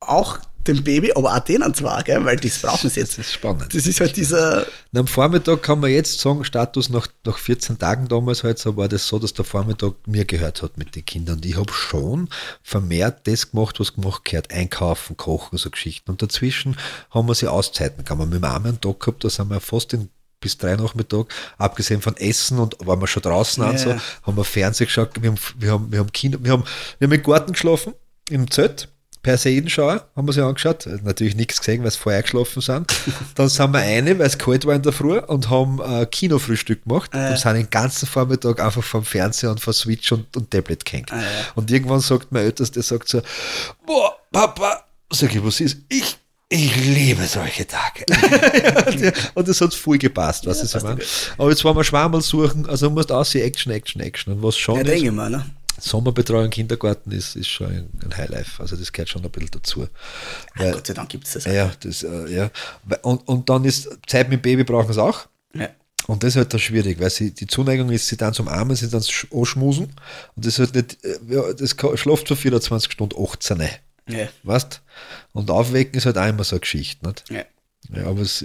[0.00, 2.24] Auch dem Baby, aber auch denen zwei, gell?
[2.24, 3.18] weil das brauchen sie jetzt.
[3.18, 3.74] Das ist spannend.
[3.74, 7.78] Das ist halt dieser, Und am Vormittag kann man jetzt sagen, Status nach, nach 14
[7.78, 11.04] Tagen damals halt, so war das so, dass der Vormittag mir gehört hat mit den
[11.04, 11.36] Kindern.
[11.36, 12.28] Und ich habe schon
[12.62, 14.52] vermehrt das gemacht, was gemacht gehört.
[14.52, 16.10] Einkaufen, kochen, so Geschichten.
[16.10, 16.76] Und dazwischen
[17.10, 18.24] haben wir sie Auszeiten gehabt.
[18.24, 20.08] Mit dem einen Tag gehabt, da sind wir fast in,
[20.44, 21.26] bis drei Nachmittag,
[21.58, 23.70] abgesehen von Essen und waren wir schon draußen Ja.
[23.70, 26.64] und so, haben wir Fernsehen geschaut, wir haben, wir haben, wir haben Kino, wir haben,
[26.98, 27.94] wir haben im Garten geschlafen,
[28.30, 28.88] im Zelt,
[29.22, 30.86] per Seidenschauer, haben wir sie angeschaut.
[31.02, 32.92] Natürlich nichts gesehen, weil sie vorher geschlafen sind.
[33.36, 36.84] Dann sind wir eine, weil es kalt war in der Früh und haben äh, Kinofrühstück
[36.84, 37.30] gemacht Ah, ja.
[37.30, 41.10] und sind den ganzen Vormittag einfach vom Fernseher und vom Switch und, und Tablet gehängt.
[41.10, 41.26] Ah, ja.
[41.54, 43.22] Und irgendwann sagt mein Ältester, der sagt so,
[43.86, 45.78] boah, Papa, sag ich, was ist?
[45.88, 48.04] Ich, ich liebe solche Tage.
[49.34, 51.00] und das hat voll gepasst, was Ja, ich meine.
[51.38, 54.32] Aber jetzt wollen wir Schwammerl suchen, also du musst aussehen, Action, Action, Action.
[54.34, 55.44] Und was schon ja, ist, mal, ne?
[55.80, 58.62] Sommerbetreuung Kindergarten ist, ist schon ein, ein Highlife.
[58.62, 59.88] Also das gehört schon ein bisschen dazu.
[60.54, 61.44] Weil, Gott sei Dank gibt es das.
[61.46, 62.50] ja, das, äh, ja.
[63.02, 65.26] Und, und dann ist Zeit mit dem Baby brauchen sie auch.
[65.52, 65.68] Ja.
[66.06, 68.76] Und das ist halt dann schwierig, weil sie, die Zuneigung ist, sie dann zum Armen,
[68.76, 69.86] sie dann sch- anschmusen.
[70.36, 73.62] Und das ist halt nicht, äh, ja, das schläft für 24 Stunden 18.
[74.08, 74.28] Ja.
[74.42, 74.82] Weißt
[75.32, 77.06] Und aufwecken ist halt auch immer so eine Geschichte.
[77.06, 77.24] Nicht?
[77.30, 77.44] Ja.
[77.94, 78.44] Ja, aber es,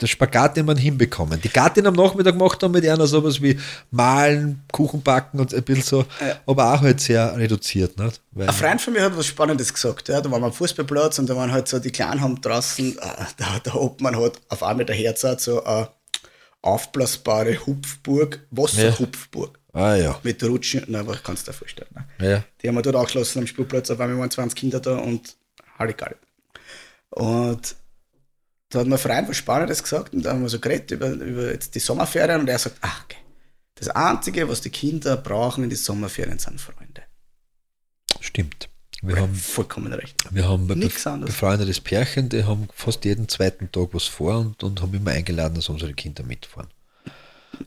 [0.00, 1.40] der Spagat, den man hinbekommen.
[1.40, 3.58] Die Gattin am Nachmittag macht dann mit einer sowas wie
[3.90, 6.40] Malen, Kuchen backen und ein bisschen so, ja.
[6.46, 7.98] aber auch halt sehr reduziert.
[7.98, 8.20] Nicht?
[8.32, 10.08] Weil ein Freund von mir hat was Spannendes gesagt.
[10.08, 12.98] Ja, da waren wir am Fußballplatz und da waren halt so die Kleinen haben draußen,
[12.98, 15.88] äh, da, der Obmann hat auf einmal der Herz hat so eine
[16.62, 19.58] aufblasbare Hupfburg, Wasserhupfburg.
[19.72, 20.20] Ah ja.
[20.22, 21.88] Mit Rutschen, na, was kannst du dir vorstellen.
[21.94, 22.30] Ne?
[22.30, 22.44] Ja.
[22.60, 25.36] Die haben wir dort angeschlossen am Spielplatz, auf einmal waren 20 Kinder da und
[25.78, 26.16] Halligalli.
[27.10, 27.74] Und
[28.68, 31.50] da hat mein Freund was Spannendes gesagt und da haben wir so geredet über, über
[31.52, 33.18] jetzt die Sommerferien und er sagt, ach, okay,
[33.74, 37.02] das Einzige, was die Kinder brauchen in die Sommerferien, sind Freunde.
[38.20, 38.68] Stimmt.
[39.02, 40.14] Wir haben vollkommen recht.
[40.30, 41.34] Wir haben Nichts anderes.
[41.34, 45.56] befreundetes Pärchen, die haben fast jeden zweiten Tag was vor und, und haben immer eingeladen,
[45.56, 46.68] dass unsere Kinder mitfahren.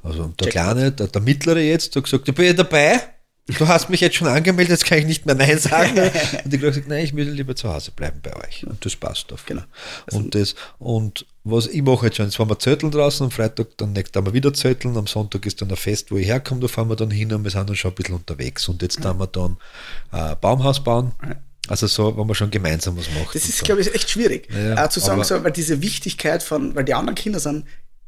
[0.03, 3.01] Also der Check Kleine, der, der Mittlere jetzt, hat gesagt, ich bin ja dabei.
[3.47, 5.97] Du hast mich jetzt schon angemeldet, jetzt kann ich nicht mehr Nein sagen.
[5.99, 8.65] und ich habe gesagt, nein, ich will lieber zu Hause bleiben bei euch.
[8.65, 9.45] Und das passt auf.
[9.45, 9.61] Genau.
[10.07, 13.29] Also und, das, und was ich mache jetzt schon, jetzt fahren wir Zötteln draußen, am
[13.29, 16.61] Freitag dann nächstes Mal wieder Zötteln, am Sonntag ist dann ein Fest, wo ich herkomme,
[16.61, 18.67] da fahren wir dann hin und wir sind dann schon ein bisschen unterwegs.
[18.67, 19.57] Und jetzt haben wir dann
[20.09, 21.11] ein äh, Baumhaus bauen.
[21.67, 23.35] Also so, wenn man schon gemeinsam was macht.
[23.35, 24.47] Das ist, glaube ich, echt schwierig.
[24.51, 27.65] Ja, zu sagen, so, weil diese Wichtigkeit von, weil die anderen Kinder sind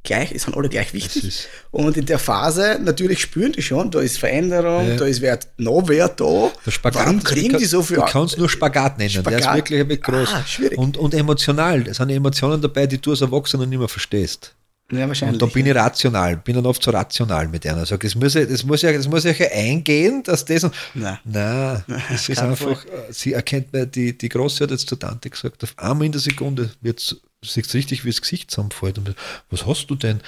[0.07, 1.47] gleich, sind alle gleich wichtig.
[1.71, 4.95] Und in der Phase natürlich spüren die schon, da ist Veränderung, ja.
[4.95, 6.51] da ist wer, noch wer da.
[6.81, 7.97] Warum kriegen kann, die so viel?
[7.97, 9.31] Du kannst nur Spagat nennen, Spagat.
[9.31, 10.29] der ist wirklich ein bisschen groß.
[10.33, 10.45] Ah.
[10.77, 14.53] Und, und emotional, da sind Emotionen dabei, die du als Erwachsener nicht mehr verstehst.
[14.91, 15.35] Ja, wahrscheinlich.
[15.35, 17.85] Und dann bin ich rational, bin dann oft so rational mit einer.
[17.85, 20.63] Sag, das muss ja, das muss ja, das muss ja eingehen, dass das.
[20.63, 21.17] Und, nein.
[21.25, 23.05] Nein, das ist einfach, Fall.
[23.09, 26.21] sie erkennt mir, die, die Große hat jetzt zur Tante gesagt, auf einmal in der
[26.21, 28.97] Sekunde wird es richtig, wie das Gesicht zusammenfällt.
[28.97, 29.13] Und
[29.49, 30.21] was hast du denn?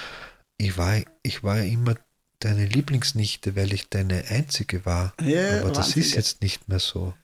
[0.58, 1.94] Ich war, ich war ja immer
[2.40, 5.14] deine Lieblingsnichte, weil ich deine einzige war.
[5.22, 7.14] Ja, Aber das ist jetzt nicht mehr so.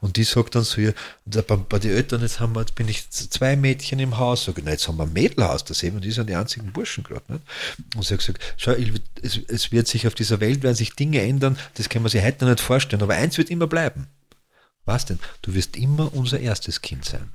[0.00, 0.92] Und die sagt dann so, ja,
[1.24, 4.44] bei, bei den Eltern, jetzt, haben wir, jetzt bin ich zwei Mädchen im Haus.
[4.44, 6.72] Sag ich, na, jetzt haben wir ein Mädelhaus, da sehen wir, die sind die einzigen
[6.72, 7.40] Burschen gerade.
[7.94, 8.72] Und sie hat gesagt, schau,
[9.22, 12.22] es, es, wird sich auf dieser Welt, werden sich Dinge ändern, das kann man sich
[12.22, 14.06] heute noch nicht vorstellen, aber eins wird immer bleiben.
[14.84, 15.18] Was denn?
[15.42, 17.30] Du wirst immer unser erstes Kind sein.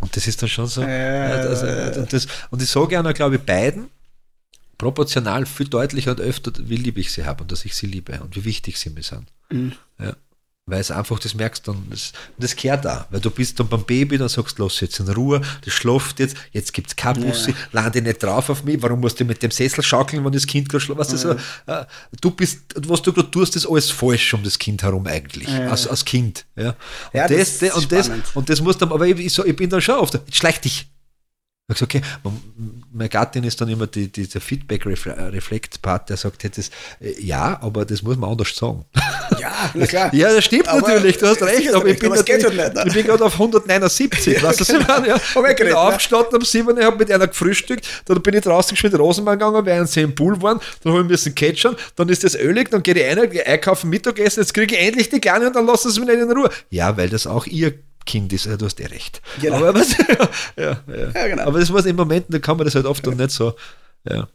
[0.00, 0.82] Und das ist dann schon so.
[0.82, 3.88] Äh, also, und, das, und ich sage einer, glaube ich, beiden
[4.76, 8.20] proportional viel deutlicher und öfter, wie lieb ich sie habe und dass ich sie liebe
[8.20, 9.32] und wie wichtig sie mir sind.
[9.50, 9.72] Mhm.
[9.98, 10.14] Ja.
[10.68, 13.06] Weil es einfach, das merkst du dann, das, das gehört da.
[13.10, 16.20] Weil du bist dann beim Baby, dann sagst du, lass jetzt in Ruhe, das schläft
[16.20, 17.56] jetzt, jetzt gibt es keine Bussi, ja.
[17.72, 20.68] lande nicht drauf auf mich, warum musst du mit dem Sessel schaukeln, wenn das Kind
[20.68, 21.10] gerade schläft?
[21.10, 21.16] Ja.
[21.16, 21.84] So, äh,
[22.20, 25.70] du bist, was du gerade tust, ist alles falsch um das Kind herum eigentlich, ja.
[25.70, 26.44] als, als Kind.
[26.54, 26.74] Ja.
[27.14, 29.70] ja und, das, das, und, das, und das muss dann, aber ich, ich, ich bin
[29.70, 30.86] dann schon oft, jetzt schleich dich,
[31.70, 32.02] ich gesagt, okay,
[32.90, 37.58] meine Gattin ist dann immer die, die, der Feedback-Reflekt-Part, der sagt, hey, das, äh, ja,
[37.60, 38.84] aber das muss man anders sagen.
[39.38, 40.12] Ja, na klar.
[40.14, 43.24] ja, das stimmt aber natürlich, du hast recht, aber ich bin, halt ich bin gerade
[43.24, 45.04] auf 179, ja, weißt du, genau.
[45.04, 45.16] ja.
[45.16, 45.78] ich bin ne?
[45.78, 49.64] aufgestanden um 7, ich habe mit einer gefrühstückt, dann bin ich draußen geschwind Rosenmann gegangen,
[49.64, 52.70] während sie im Pool waren, dann habe ich ein bisschen ketchern, dann ist das ölig,
[52.70, 55.90] dann gehe ich rein, einkaufen, Mittagessen, jetzt kriege ich endlich die Kleine und dann lassen
[55.90, 56.50] sie mich nicht in Ruhe.
[56.70, 57.74] Ja, weil das auch ihr
[58.08, 59.20] Kind ist, du hast eh recht.
[59.40, 59.56] Genau.
[59.56, 59.96] Aber, was,
[60.56, 61.10] ja, ja.
[61.14, 61.42] ja, genau.
[61.44, 63.54] aber das war im Moment, da kann man das halt oft dann nicht so.
[64.08, 64.26] Ja.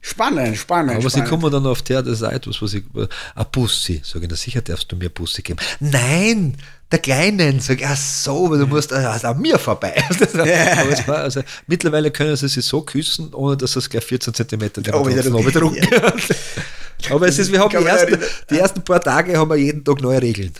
[0.00, 0.96] Spannend, spannend.
[0.96, 1.28] Aber spannend.
[1.28, 2.84] sie kommen dann auf der, das ist etwas, was ich.
[2.94, 4.00] Ein Bussi.
[4.04, 5.60] Sag ich, na sicher darfst du mir Bussi geben.
[5.78, 6.56] Nein!
[6.90, 9.94] Der Kleinen, sag ich, ach so, du musst also an mir vorbei.
[10.34, 11.06] Ja.
[11.06, 15.08] War, also, mittlerweile können sie sich so küssen, ohne dass es gleich 14 cm oh.
[15.08, 15.22] Ja.
[17.10, 18.18] Aber es ist, wir haben die ersten,
[18.50, 20.52] die ersten paar Tage haben wir jeden Tag neue Regeln.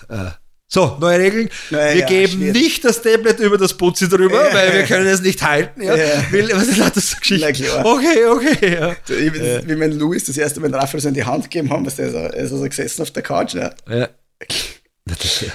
[0.71, 1.49] So, neue Regeln.
[1.71, 2.53] Naja, wir geben schwierig.
[2.53, 4.55] nicht das Tablet über das Putzi drüber, ja.
[4.55, 5.81] weil wir können es nicht halten.
[5.81, 5.97] Ja.
[5.97, 6.23] ja.
[6.31, 7.87] was ist das für Geschichte?
[7.87, 8.75] Okay, okay.
[8.75, 8.97] Ja.
[9.07, 9.33] Wie,
[9.67, 12.11] wie mein Louis das erste Mal Raphael so in die Hand gegeben haben, ist er
[12.11, 13.55] so, ist er so gesessen auf der Couch.
[13.55, 13.75] Ne?
[13.89, 14.11] Ja.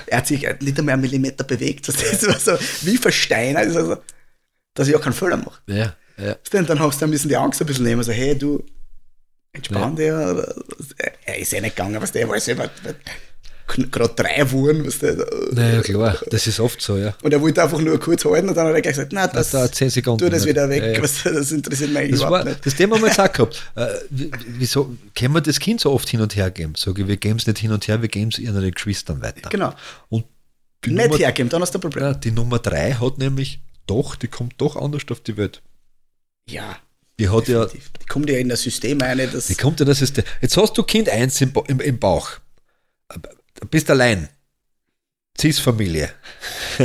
[0.08, 1.88] Er hat sich nicht einmal einen Millimeter bewegt.
[1.88, 3.98] Das war so wie versteinert, also,
[4.74, 5.62] dass ich auch keinen Fehler mache.
[5.68, 6.36] Ja, ja.
[6.52, 8.02] Dann hast du ein bisschen die Angst ein bisschen nehmen.
[8.02, 8.64] So, hey, du,
[9.52, 10.34] entspann ja.
[10.34, 10.56] dir.
[11.26, 12.48] Er ist ja nicht gegangen, was der weiß.
[12.48, 12.56] Ja,
[13.92, 14.90] gerade drei wurden.
[15.52, 17.16] Naja, klar, das ist oft so, ja.
[17.22, 19.52] Und er wollte einfach nur kurz halten und dann hat er gleich gesagt, na, das,
[19.52, 21.02] da, 10 Sekunden, tu das wieder weg, ja, ja.
[21.02, 22.66] Das interessiert mich eigentlich das überhaupt war, nicht.
[22.66, 23.72] Das Thema haben wir jetzt auch gehabt.
[23.76, 26.74] Äh, wieso können wir das Kind so oft hin und her geben?
[26.76, 29.50] Sage ich, wir geben es nicht hin und her, wir geben es ihren Geschwistern weiter.
[29.50, 29.74] Genau.
[30.10, 30.26] Und
[30.86, 32.04] nicht Nummer, hergeben, dann hast du ein Problem.
[32.04, 35.62] Ja, die Nummer drei hat nämlich doch, die kommt doch anders auf die Welt.
[36.50, 36.78] Ja.
[37.20, 37.66] Die hat ja.
[37.66, 39.18] Die kommt ja in das System ein.
[39.18, 40.24] die kommt in das System.
[40.42, 42.32] Jetzt hast du Kind 1 im, im, im Bauch
[43.66, 44.30] bist allein.
[45.40, 46.10] Cis-Familie.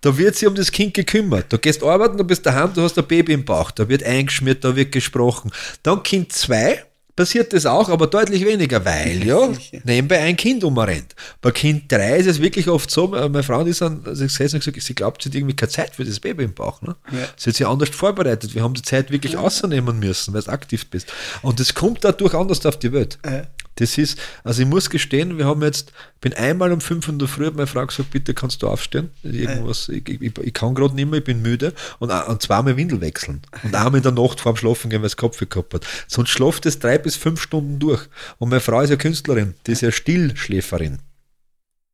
[0.00, 1.52] da wird sich um das Kind gekümmert.
[1.52, 4.64] Du gehst arbeiten, du bist daheim, du hast ein Baby im Bauch, da wird eingeschmiert,
[4.64, 5.52] da wird gesprochen.
[5.82, 6.84] Dann Kind 2,
[7.20, 9.50] passiert das auch, aber deutlich weniger, weil ja
[9.84, 11.14] nebenbei ein Kind umrennt.
[11.42, 14.52] Bei Kind 3 ist es wirklich oft so, äh, meine Frau ist dann also und
[14.52, 16.80] gesagt, sie glaubt, sie hat irgendwie keine Zeit für das Baby im Bauch.
[16.80, 16.96] Ne?
[17.12, 17.28] Ja.
[17.36, 18.54] Sie hat sich anders vorbereitet.
[18.54, 19.40] Wir haben die Zeit wirklich ja.
[19.40, 21.12] außernehmen müssen, weil du aktiv bist.
[21.42, 23.18] Und das kommt dadurch anders auf die Welt.
[23.24, 23.42] Ja.
[23.80, 27.50] Das ist, also ich muss gestehen, wir haben jetzt, bin einmal um 5 Uhr früh,
[27.50, 29.08] meine Frau gesagt, bitte kannst du aufstehen.
[29.22, 31.72] Irgendwas, ich, ich, ich kann gerade nicht mehr, ich bin müde.
[31.98, 33.40] Und, und zweimal Windel wechseln.
[33.62, 35.86] Und einmal in der Nacht vorm Schlafen gehen, weil es Kopf gehabt hat.
[36.08, 38.06] Sonst schlaft es drei bis fünf Stunden durch.
[38.36, 40.98] Und meine Frau ist ja Künstlerin, die ist ja Stillschläferin.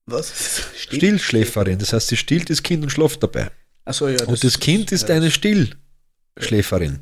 [0.07, 0.33] Was?
[0.77, 0.99] Still?
[0.99, 1.79] Stillschläferin.
[1.79, 3.53] Das heißt, sie stillt das Kind und schlaft dabei.
[3.85, 6.99] Ach so, ja, das und das Kind ist eine Stillschläferin.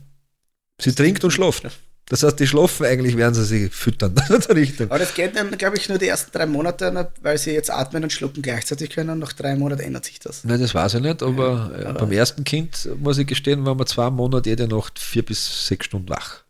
[0.79, 1.65] Sie trinkt und schlaft.
[2.09, 4.15] Das heißt, die schlafen eigentlich, während sie sich füttern.
[4.29, 8.03] Aber das geht dann, glaube ich, nur die ersten drei Monate, weil sie jetzt atmen
[8.03, 9.19] und schlucken gleichzeitig können.
[9.19, 10.45] Nach drei Monaten ändert sich das.
[10.45, 13.79] Nein, das weiß ich nicht, aber, ja, aber beim ersten Kind, muss ich gestehen, waren
[13.79, 16.44] wir zwei Monate jede Nacht vier bis sechs Stunden wach.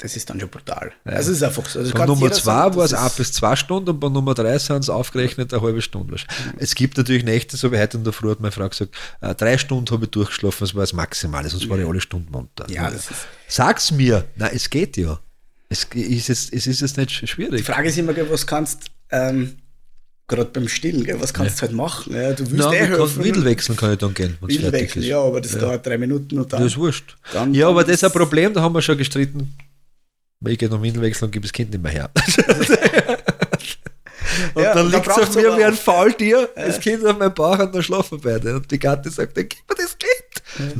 [0.00, 0.92] Das ist dann schon brutal.
[1.04, 1.12] Ja.
[1.12, 1.80] Also es ist einfach so.
[1.80, 4.78] Also bei Nummer zwei war es ein bis zwei Stunden und bei Nummer drei sind
[4.78, 6.14] es aufgerechnet eine halbe Stunde.
[6.14, 6.52] Mhm.
[6.58, 9.34] Es gibt natürlich Nächte, so wie heute in der Früh hat meine Frau gesagt, äh,
[9.34, 12.70] drei Stunden habe ich durchgeschlafen, das war das Maximale, sonst war ich alle Stunden munter.
[12.70, 14.24] Ja, das ist Sag's mir.
[14.36, 15.18] Nein, es geht ja.
[15.68, 17.56] Es ist jetzt, es ist jetzt nicht schwierig.
[17.56, 19.56] Die Frage ist immer, was kannst ähm,
[20.28, 22.14] gerade beim Stillen, gell, was kannst du halt machen?
[22.14, 23.24] Ja, du willst Nein, eh helfen.
[23.24, 25.04] Windel wechseln kann ich dann gehen, wenn es fertig ist.
[25.06, 25.58] Ja, aber das ja.
[25.58, 26.62] dauert drei Minuten und dann.
[26.62, 27.16] Das ist wurscht.
[27.32, 29.56] Dann, ja, aber das ist ein Problem, da haben wir schon gestritten.
[30.46, 32.10] Ich gehe noch Windel wechseln und gebe das Kind nicht mehr her.
[34.54, 36.66] und ja, dann liegt es auf mir wie ein Faultier, ja.
[36.66, 38.54] das Kind auf meinem Bauch und dann schlafen beide.
[38.54, 40.12] Und die Gatte sagt, dann gib mir das Kind.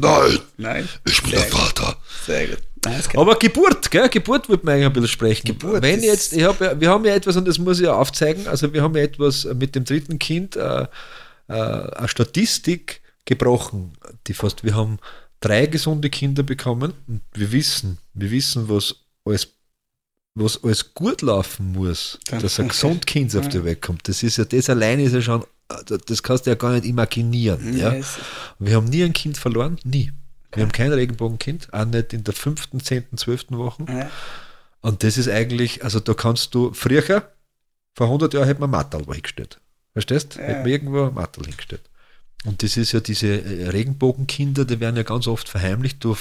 [0.01, 0.89] Nein, Nein.
[1.07, 1.97] ich bin Sehr der Vater.
[2.25, 2.59] Sehr gut.
[2.85, 4.09] Nein, Aber Geburt, gell?
[4.09, 5.47] Geburt wird man eigentlich ein bisschen sprechen.
[5.47, 5.83] Geburt.
[5.83, 8.73] Wenn jetzt, ich hab, wir haben ja etwas, und das muss ich ja aufzeigen, also
[8.73, 10.87] wir haben ja etwas mit dem dritten Kind, äh,
[11.49, 13.95] äh, eine Statistik gebrochen,
[14.27, 14.99] die fast, wir haben
[15.41, 18.97] drei gesunde Kinder bekommen und wir wissen, wir wissen, was
[19.29, 19.49] alles,
[20.35, 24.09] was alles gut laufen muss, dass ein gesund Kind auf die Welt kommt.
[24.09, 25.45] Das ist ja, das alleine ist ja schon,
[26.07, 27.77] das kannst du ja gar nicht imaginieren.
[27.77, 27.95] Ja?
[28.59, 30.13] Wir haben nie ein Kind verloren, nie.
[30.53, 33.85] Wir haben kein Regenbogenkind, auch nicht in der fünften, zehnten, zwölften Woche.
[34.81, 37.31] Und das ist eigentlich, also da kannst du, früher,
[37.95, 39.61] vor 100 Jahren hätte man Mattel hingestellt.
[39.93, 40.37] Verstehst?
[40.37, 40.43] Ja.
[40.43, 41.83] Hätte man irgendwo Mattel hingestellt.
[42.45, 46.03] Und das ist ja diese äh, Regenbogenkinder, die werden ja ganz oft verheimlicht.
[46.05, 46.17] Du,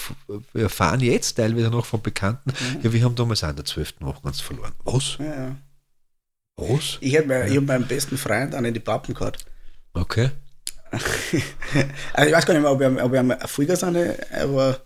[0.54, 2.82] wir erfahren jetzt teilweise noch von Bekannten, mhm.
[2.82, 4.74] ja, wir haben damals auch in der zwölften Woche ganz verloren.
[4.84, 5.18] Was?
[5.20, 5.56] Ja,
[6.56, 6.98] Was?
[7.02, 7.56] Ich habe ja.
[7.56, 9.46] hab meinen besten Freund in die Pappen gehabt.
[9.94, 10.32] Okay.
[12.14, 14.80] also ich weiß gar nicht mehr, ob wir, ob wir Vollgas eine, aber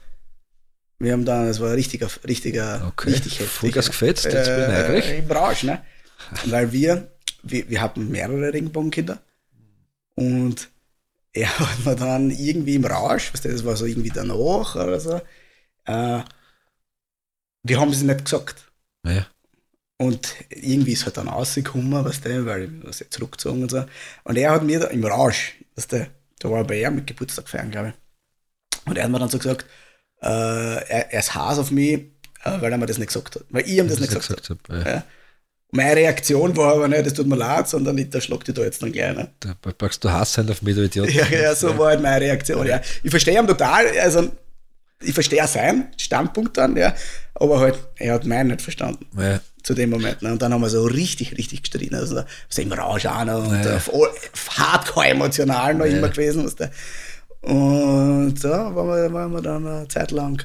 [1.00, 3.12] wir haben dann, es war richtiger, richtiger, okay.
[3.12, 3.48] richtig heftig.
[3.48, 5.20] Vollgas gefetzt, jetzt bin ich neugierig.
[5.20, 5.82] Im Rausch, ne?
[6.46, 7.12] Weil wir,
[7.44, 9.20] wir, wir hatten mehrere Regenbogenkinder
[10.16, 10.71] und
[11.34, 15.22] er hat mir dann irgendwie im Rausch, was das war so irgendwie danach oder so,
[15.86, 16.24] äh,
[17.64, 18.72] wir haben es nicht gesagt.
[19.06, 19.28] Ja.
[19.98, 23.86] Und irgendwie ist halt dann rausgekommen, weißt du, weil wir sind zurückgezogen und so.
[24.24, 26.08] Und er hat mir da im Rausch, weißt du,
[26.40, 28.88] da war er bei ihm mit Geburtstag feiern, glaube ich.
[28.88, 29.68] Und er hat mir dann so gesagt,
[30.22, 32.00] äh, er, er ist Hass auf mich,
[32.44, 33.44] äh, weil er mir das nicht gesagt hat.
[33.50, 34.80] Weil ich ihm das, das nicht gesagt, gesagt habe.
[34.80, 34.96] Ja.
[34.96, 35.04] Ja.
[35.74, 38.62] Meine Reaktion war aber nicht, das tut mir leid, sondern ich, da schlagt dich da
[38.62, 39.16] jetzt dann gleich.
[39.16, 39.30] Ne?
[39.40, 41.10] Da packst du Hass halt auf mich, du Idiot.
[41.14, 41.78] Ja, ja, so ja.
[41.78, 42.68] war halt meine Reaktion.
[42.68, 42.82] Ja.
[43.04, 44.30] Ich verstehe ihn total, also
[45.02, 46.94] ich verstehe seinen Standpunkt dann, ja,
[47.36, 49.06] aber halt, er hat meinen nicht verstanden.
[49.18, 49.40] Ja.
[49.64, 50.22] Zu dem Moment.
[50.22, 50.32] Ne?
[50.32, 51.96] Und dann haben wir so richtig, richtig gestritten.
[51.96, 53.78] Also, also im Rausch auch noch und ja.
[53.78, 56.46] auf hardcore emotional noch immer gewesen.
[56.46, 56.72] Weißt du?
[57.42, 60.42] Und da waren wir, waren wir dann eine Zeit lang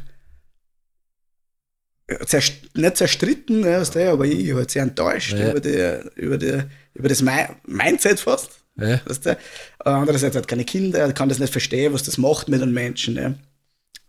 [2.26, 5.50] zerst nicht zerstritten, ne, weißt du, aber ich halt sehr enttäuscht ja.
[5.50, 6.62] über, die, über, die,
[6.94, 7.22] über das
[7.66, 8.50] Mindset fast.
[8.76, 9.00] Ja.
[9.06, 9.38] Weißt du?
[9.78, 13.14] Andererseits hat keine Kinder, kann das nicht verstehen, was das macht mit einem Menschen.
[13.14, 13.38] Ne?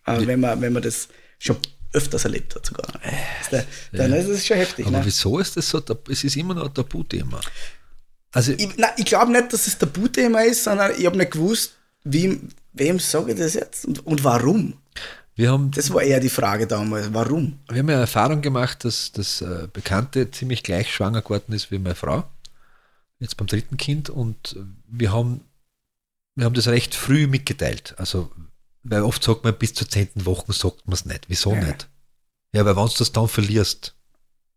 [0.06, 1.08] Äh, wenn, man, wenn man das
[1.40, 1.58] schon
[1.94, 2.88] öfters erlebt hat sogar.
[3.52, 4.18] Äh, dann ja.
[4.18, 4.86] ist es schon heftig.
[4.86, 5.06] Aber ne?
[5.06, 5.82] wieso ist das so?
[6.10, 7.40] Es ist immer noch ein Tabuthema.
[8.32, 12.40] Also ich, ich glaube nicht, dass es Tabuthema ist, sondern ich habe nicht gewusst, wie,
[12.74, 14.74] wem sage ich das jetzt und, und warum.
[15.38, 17.60] Wir haben, das war eher die Frage damals, warum?
[17.70, 21.78] Wir haben ja Erfahrung gemacht, dass das äh, Bekannte ziemlich gleich schwanger geworden ist wie
[21.78, 22.24] meine Frau,
[23.20, 25.42] jetzt beim dritten Kind und wir haben,
[26.34, 27.94] wir haben das recht früh mitgeteilt.
[27.98, 28.32] Also
[28.90, 31.26] weil oft sagt man, bis zur zehnten Woche sagt man es nicht.
[31.28, 31.66] Wieso ja.
[31.66, 31.90] nicht?
[32.54, 33.96] Ja, weil wenn du das dann verlierst,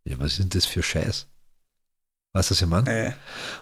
[0.05, 1.27] ja, was ist denn das für Scheiß?
[2.33, 3.05] Weißt du, was ich meine?
[3.05, 3.15] Ja.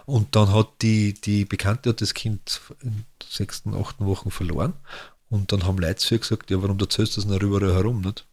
[0.05, 4.73] Und dann hat die, die Bekannte hat das Kind in der sechsten, achten Wochen verloren.
[5.29, 8.01] Und dann haben Leute zu ihr gesagt, ja, warum erzählst du das noch rüber herum,
[8.01, 8.25] nicht?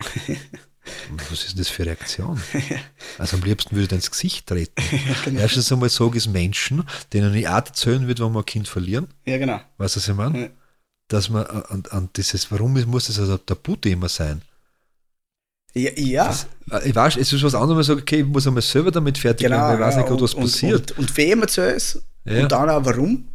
[1.28, 2.40] was ist denn das für eine Reaktion?
[3.18, 4.72] Also am liebsten würde ich ins Gesicht treten.
[4.90, 5.40] Ja, genau.
[5.40, 8.68] Erstens einmal sage ich es Menschen, denen ich auch erzählen würde, wenn wir ein Kind
[8.68, 9.08] verlieren.
[9.26, 9.60] Ja, genau.
[9.76, 10.40] Weißt du, was ich meine?
[10.40, 10.48] Ja
[11.12, 14.42] dass man an, an dieses, warum muss das also ein Tabuthema sein?
[15.74, 16.26] Ja, ja.
[16.26, 18.62] Das, äh, ich weiß, es ist was anderes, wenn man sagt, okay, ich muss einmal
[18.62, 20.90] selber damit fertig genau, werden, weil ich weiß ja, nicht was und, passiert.
[20.92, 22.42] Und, und, und wem erzähle es Ja.
[22.42, 23.28] und dann auch warum.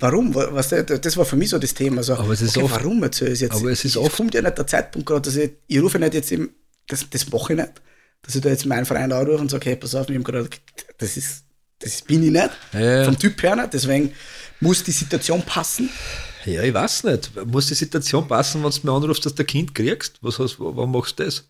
[0.00, 0.34] Warum?
[0.34, 1.98] Was, das war für mich so das Thema.
[1.98, 3.54] Also, Aber es ist okay, oft- warum erzähle ich jetzt?
[3.54, 6.14] aber es ist oft- kommt ja nicht der Zeitpunkt gerade, dass ich, ich rufe nicht
[6.14, 6.50] jetzt im,
[6.88, 7.72] das, das mache ich nicht,
[8.22, 10.48] dass ich da jetzt meinen Verein anrufe und sage, hey, pass auf, wir haben gerade,
[10.98, 11.44] das ist,
[11.78, 14.12] das bin ich nicht, Ja, vom Typ her nicht, deswegen
[14.60, 15.88] muss die Situation passen.
[16.46, 17.30] Ja, ich weiß nicht.
[17.46, 20.18] Muss die Situation passen, wenn du mir anrufst, dass du ein Kind kriegst?
[20.22, 21.44] Was hast, warum machst du das?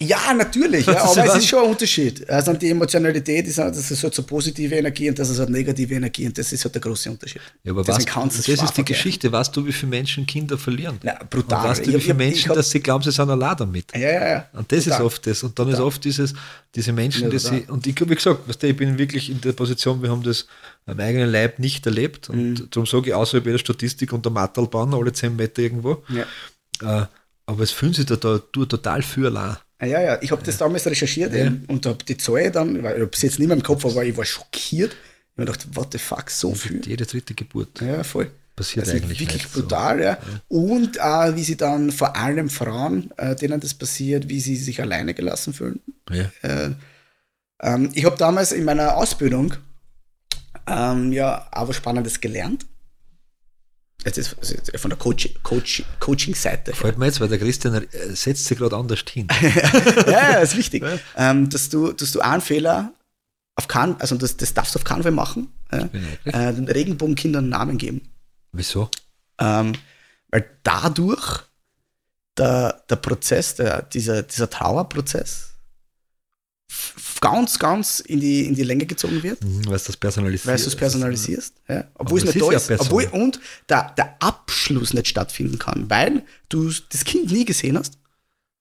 [0.00, 2.28] Ja, natürlich, ja, aber es ist schon ein Unterschied.
[2.30, 5.50] Also die Emotionalität ist, halt- das ist halt so positive Energie und das ist halt
[5.50, 7.40] negative Energie und das ist halt der große Unterschied.
[7.64, 9.32] Ja, aber Deswegen was, das ist die schwer Geschichte.
[9.32, 11.00] Weißt du, wie viele Menschen Kinder verlieren?
[11.02, 11.58] Ja, brutal.
[11.64, 13.86] Und weißt du, wie viele ich Menschen, hab- dass sie glauben, sie sind allein damit?
[13.94, 14.48] Ja, ja, ja.
[14.52, 14.98] Und das Total.
[15.00, 15.42] ist oft das.
[15.42, 16.32] Und dann ist oft dieses,
[16.74, 19.40] diese Menschen, Ja, die sie, und ich, wie gesagt, weißt du, ich bin wirklich in
[19.40, 20.46] der Position, wir haben das
[20.86, 22.28] am eigenen Leib nicht erlebt.
[22.30, 22.68] Und Mhm.
[22.70, 26.04] darum sage ich, außerhalb jeder Statistik unter Mattelbahn, alle 10 Meter irgendwo.
[26.08, 27.02] Ja.
[27.02, 27.06] Äh,
[27.46, 29.56] aber es fühlen sich da, da total für allein.
[29.78, 31.52] Ah, Ja, ja, ich habe das damals recherchiert Ja.
[31.68, 34.04] und habe die Zahl dann, weil ich habe es jetzt nicht mehr im Kopf, aber
[34.04, 34.92] ich war schockiert.
[34.92, 36.80] Ich habe mir gedacht, what the fuck, so viel.
[36.86, 38.30] Jede dritte Geburt Ja, voll.
[38.56, 39.60] passiert Also eigentlich wirklich nicht so.
[39.62, 40.18] brutal, ja.
[40.48, 44.80] Und auch, wie sie dann vor allem Frauen, äh, denen das passiert, wie sie sich
[44.82, 45.80] alleine gelassen fühlen.
[46.10, 46.28] Ja.
[46.42, 46.70] Äh,
[47.62, 49.54] ähm, ich habe damals in meiner Ausbildung
[50.66, 52.66] ähm, ja auch was Spannendes gelernt.
[54.16, 54.36] Jetzt
[54.76, 56.74] von der Coach, Coach, Coaching-Seite.
[56.74, 59.28] Fällt mir jetzt, weil der Christian setzt sich gerade anders hin.
[60.06, 60.84] ja, ja, ist wichtig.
[61.16, 62.92] Ähm, dass, du, dass du einen Fehler
[63.54, 65.88] auf keinen, also das, das darfst du auf keinen Fall machen, ja,
[66.24, 68.02] äh, den Regenbogenkindern einen Namen geben.
[68.52, 68.90] Wieso?
[69.38, 69.72] Ähm,
[70.30, 71.42] weil dadurch
[72.36, 75.54] der, der Prozess, der, dieser, dieser Trauerprozess
[77.20, 80.46] ganz, ganz in die, in die Länge gezogen wird, Mhm, weil du das personalisierst.
[80.46, 81.54] weil du es personalisierst.
[81.68, 82.70] Ja, obwohl es es nicht da ist.
[82.80, 87.98] Obwohl, und der, der Abschluss nicht stattfinden kann, weil du das Kind nie gesehen hast.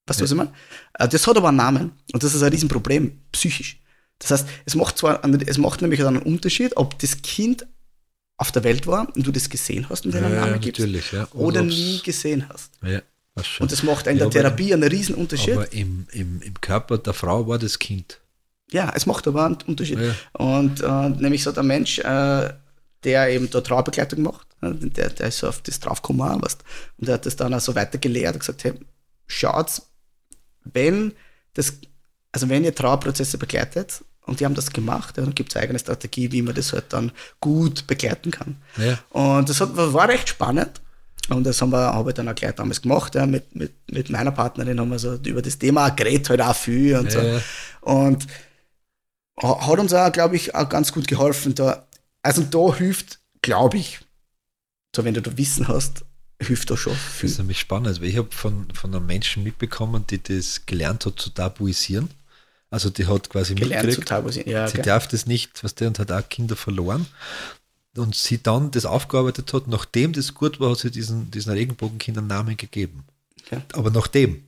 [0.07, 0.53] Weißt du, was ich meine?
[0.93, 3.79] Äh, Das hat aber einen Namen und das ist ein Riesenproblem, psychisch.
[4.19, 7.67] Das heißt, es macht zwar, es macht nämlich einen Unterschied, ob das Kind
[8.37, 10.79] auf der Welt war und du das gesehen hast und dir einen Ja, Namen gibst
[10.79, 11.27] natürlich, ja.
[11.33, 12.71] oder nie gesehen hast.
[12.83, 13.01] Ja,
[13.59, 15.53] Und das macht in Ja, der aber- Therapie einen riesen Unterschied.
[15.55, 18.19] Aber im, im, im Körper der Frau war das Kind.
[18.71, 19.99] Ja, es macht aber einen Unterschied.
[19.99, 20.13] Ja.
[20.33, 22.53] Und äh, nämlich so der Mensch, äh,
[23.03, 26.63] der eben da Trauerbegleitung macht, äh, der, der ist so auf das draufgekommen, weißt.
[26.97, 28.73] und der hat das dann auch so weitergelehrt und gesagt, hey,
[29.27, 29.81] schaut,
[30.65, 31.13] wenn
[31.53, 31.73] das,
[32.31, 35.63] also wenn ihr Trauerprozesse begleitet, und die haben das gemacht, ja, dann gibt es eine
[35.63, 38.57] eigene Strategie, wie man das halt dann gut begleiten kann.
[38.77, 38.99] Ja.
[39.11, 40.81] Und das hat, war recht spannend.
[41.29, 43.15] Und das haben wir, habe ich dann auch gleich damals gemacht.
[43.15, 46.55] Ja, mit, mit, mit meiner Partnerin haben wir so über das Thema geredet halt auch
[46.55, 47.19] viel und so.
[47.19, 47.41] Ja.
[47.81, 48.27] Und
[49.41, 51.53] ha- hat uns auch, glaube ich, auch ganz gut geholfen.
[51.55, 51.85] Da,
[52.21, 53.99] also da hilft, glaube ich,
[54.95, 56.05] so wenn du da Wissen hast,
[56.41, 57.29] hilft da schon Das viel.
[57.29, 61.19] ist nämlich spannend, weil ich habe von, von einem Menschen mitbekommen, die das gelernt hat
[61.19, 62.09] zu tabuisieren.
[62.69, 64.49] Also die hat quasi Gelernt zu mitgekriegt, tabuisieren.
[64.51, 64.81] Ja, sie okay.
[64.87, 67.05] darf das nicht, was der und hat auch Kinder verloren.
[67.97, 72.27] Und sie dann das aufgearbeitet hat, nachdem das gut war, hat sie diesen, diesen Regenbogenkindern
[72.27, 73.03] Namen gegeben.
[73.45, 73.61] Okay.
[73.73, 74.43] Aber nachdem.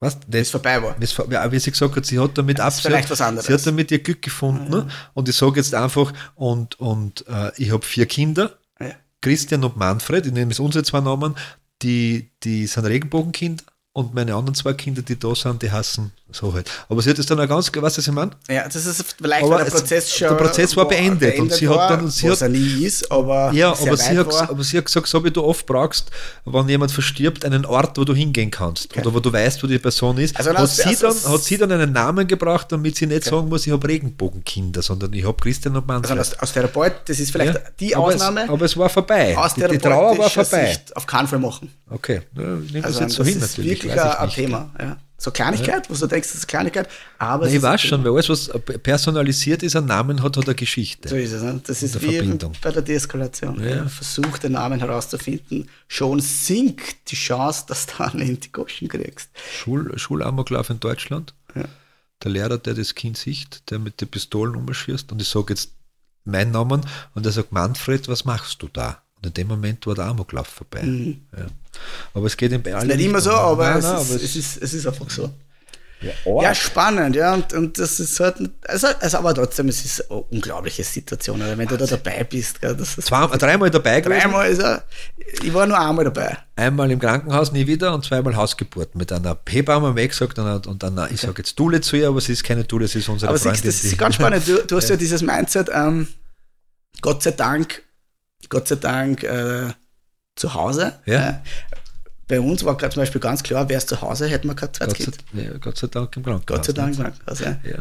[0.00, 0.18] Was?
[0.26, 0.96] Wenn es vorbei war.
[0.98, 3.46] Das, ja, wie sie gesagt hat, sie hat damit Das ist was anderes.
[3.46, 4.68] Sie hat damit ihr Glück gefunden.
[4.70, 4.88] ne?
[5.14, 8.90] Und ich sage jetzt einfach, und, und äh, ich habe vier Kinder, Ja.
[9.22, 11.34] Christian und Manfred, ich nehme jetzt unsere zwei Namen,
[11.82, 16.52] die, die sind Regenbogenkinder und meine anderen zwei Kinder, die da sind, die hassen so
[16.52, 16.68] halt.
[16.88, 18.32] Aber sie hat es dann auch ganz, weißt du, was ich meine?
[18.50, 20.28] Ja, das ist vielleicht, Aber der es- Prozess schon.
[20.30, 23.52] der Prozess war beendet und sie hat war, dann- und sie hat- ist, aber.
[23.52, 24.50] Ja, aber sie, hat, war.
[24.50, 26.10] aber sie hat gesagt, so wie du oft brauchst,
[26.44, 29.78] wenn jemand verstirbt, einen Ort, wo du hingehen kannst oder wo du weißt, wo die
[29.78, 32.96] Person ist, Also hat, aus- sie also- dann, hat sie dann einen Namen gebracht, damit
[32.96, 36.18] sie nicht sagen muss, ich habe Regenbogenkinder, sondern ich habe Christian und Manfred.
[36.18, 38.42] Also aus, aus Therapeut, das ist vielleicht Ja, die aber Ausnahme.
[38.44, 39.38] Es, aber es war vorbei.
[39.38, 40.66] aus die, die Trauer war vorbei.
[40.66, 41.70] Sicht auf keinen Fall machen.
[41.90, 43.83] Okay, ja, ich nehme Also das jetzt so hin natürlich.
[43.88, 44.30] Weiß ein.
[44.30, 44.70] Thema.
[44.78, 44.96] Ja.
[45.16, 48.12] So Kleinigkeit, wo du denkst, das ist Kleinigkeit, aber Nein, es ich weiß schon, weil
[48.12, 48.50] alles, was
[48.82, 51.08] personalisiert ist, ein Namen hat, hat eine Geschichte.
[51.08, 51.42] So ist es.
[51.42, 51.60] Ne?
[51.66, 52.52] Das ist wie Verbindung.
[52.60, 53.62] bei der Deeskalation.
[53.62, 53.76] Ja.
[53.76, 53.86] Ja.
[53.86, 59.30] Versuch den Namen herauszufinden, schon sinkt die Chance, dass du dann in die Goschen kriegst.
[59.50, 61.32] Schul, Schulamoklauf in Deutschland.
[61.54, 61.64] Ja.
[62.22, 65.70] Der Lehrer, der das Kind sieht, der mit den Pistolen umschießt und ich sage jetzt
[66.24, 66.82] meinen Namen
[67.14, 69.03] und er sagt, Manfred, was machst du da?
[69.24, 70.82] Und in dem Moment war der Amoklauf vorbei.
[70.84, 71.46] Ja.
[72.12, 72.86] Aber es geht in Mhm.
[72.86, 75.30] Nicht immer so, aber, Nein, es, nein, ist, aber es, ist, es ist einfach so.
[76.02, 77.32] ja, Ja, spannend, ja.
[77.34, 78.36] Und, und das ist halt,
[78.68, 81.56] also, also aber trotzdem, es ist eine unglaubliche Situation, oder?
[81.56, 82.60] wenn du da dabei bist.
[82.60, 84.20] Gell, das ist Zwei, dreimal dabei gewesen.
[84.20, 84.84] dreimal ist er,
[85.42, 86.36] ich war nur einmal dabei.
[86.56, 88.94] Einmal im Krankenhaus, nie wieder und zweimal Hausgeburt.
[88.94, 92.08] Mit einer Hebamme wir eh gesagt und, und einer, ich sage jetzt Dule zu ihr,
[92.08, 93.62] aber sie ist keine Dule, sie ist unsere Aber Freundin.
[93.62, 94.46] du, das ist ganz spannend.
[94.46, 96.06] Du, du hast ja dieses Mindset, ähm,
[97.00, 97.82] Gott sei Dank,
[98.48, 99.72] Gott sei Dank äh,
[100.36, 100.98] zu Hause.
[101.06, 101.28] Ja.
[101.30, 101.34] Äh,
[102.28, 104.94] Bei uns war zum Beispiel ganz klar, wer ist zu Hause, hätte man kein zweites
[104.94, 105.24] Gott, Kind.
[105.34, 106.46] sei, ja, Gott sei Dank im Krankenhaus.
[106.46, 107.24] Gott sei Dank im nicht?
[107.24, 107.70] Krankenhaus, ja.
[107.70, 107.78] Ja.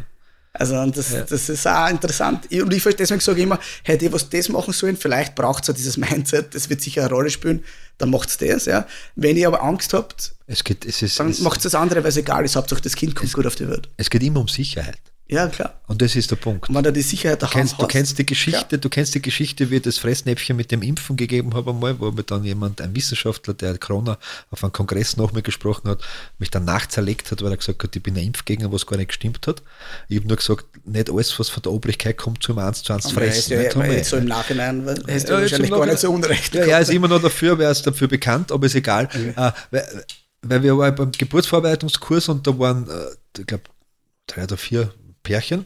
[0.56, 1.22] Also das, Ja.
[1.24, 2.46] das ist auch interessant.
[2.50, 5.64] Ich- Und ich deswegen sage ich immer, hätte ich was das machen sollen, vielleicht braucht
[5.64, 7.64] es ja dieses Mindset, das wird sicher eine Rolle spielen,
[7.98, 8.86] dann macht's das, ja.
[9.16, 12.10] Wenn ihr aber Angst habt, Es, geht, es, ist, dann es, macht's das andere, weil
[12.10, 13.90] es egal ist, Hauptsache das Kind kommt gut auf die Welt.
[13.98, 15.00] es geht immer um Sicherheit.
[15.30, 15.80] Ja, klar.
[15.88, 16.68] Und das ist der Punkt.
[16.68, 19.72] Und wenn du die Sicherheit Du kennst, du kennst die Geschichte, du kennst die Geschichte,
[19.72, 22.94] wie ich das Fressnäpfchen mit dem Impfen gegeben habe einmal, wo mir dann jemand, ein
[22.96, 24.18] Wissenschaftler, der Corona
[24.52, 26.02] auf einem Kongress noch mit gesprochen hat,
[26.40, 29.08] mich dann nachzerlegt hat, weil er gesagt hat, ich bin ein Impfgegner, was gar nicht
[29.08, 29.64] gestimmt hat.
[30.10, 33.10] Ich habe nur gesagt, nicht alles, was von der Obrigkeit kommt, zum eins zu eins
[33.10, 33.54] fressen.
[33.54, 36.54] ja, wir- jetzt so im Nachhinein, hast du Ja, wahrscheinlich gar nicht so unrecht.
[36.54, 39.08] Ja, er ist immer noch dafür, wer ist dafür bekannt, aber ist egal.
[39.36, 40.06] Äh, weil,
[40.42, 43.64] weil wir waren beim Geburtsvorbereitungskurs und da waren, äh, ich glaube,
[44.28, 44.94] drei oder vier
[45.24, 45.66] Pärchen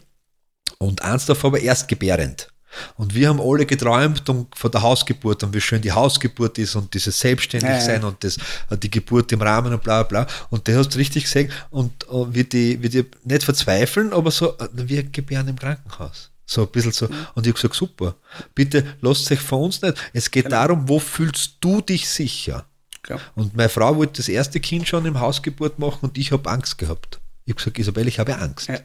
[0.78, 2.50] und eins davon war erstgebärend.
[2.96, 6.76] Und wir haben alle geträumt um, von der Hausgeburt und wie schön die Hausgeburt ist
[6.76, 8.08] und dieses Selbstständigsein Ja, ja.
[8.08, 8.38] und das,
[8.70, 10.28] äh, die Geburt im Rahmen und bla bla.
[10.50, 14.32] Und der hast du richtig gesehen und äh, wie, die, wie die nicht verzweifeln, aber
[14.32, 16.32] so, äh, wir gebären im Krankenhaus.
[16.46, 17.08] So ein bisschen so.
[17.08, 18.16] Und ich habe gesagt, super,
[18.56, 19.98] bitte lasst euch von uns nicht.
[20.14, 22.66] Es geht darum, wo fühlst du dich sicher?
[23.02, 23.20] Klar.
[23.36, 26.78] Und meine Frau wollte das erste Kind schon im Hausgeburt machen und ich habe Angst
[26.78, 27.20] gehabt.
[27.46, 28.68] Ich habe gesagt, Isabel, ich habe Angst.
[28.68, 28.80] Ja.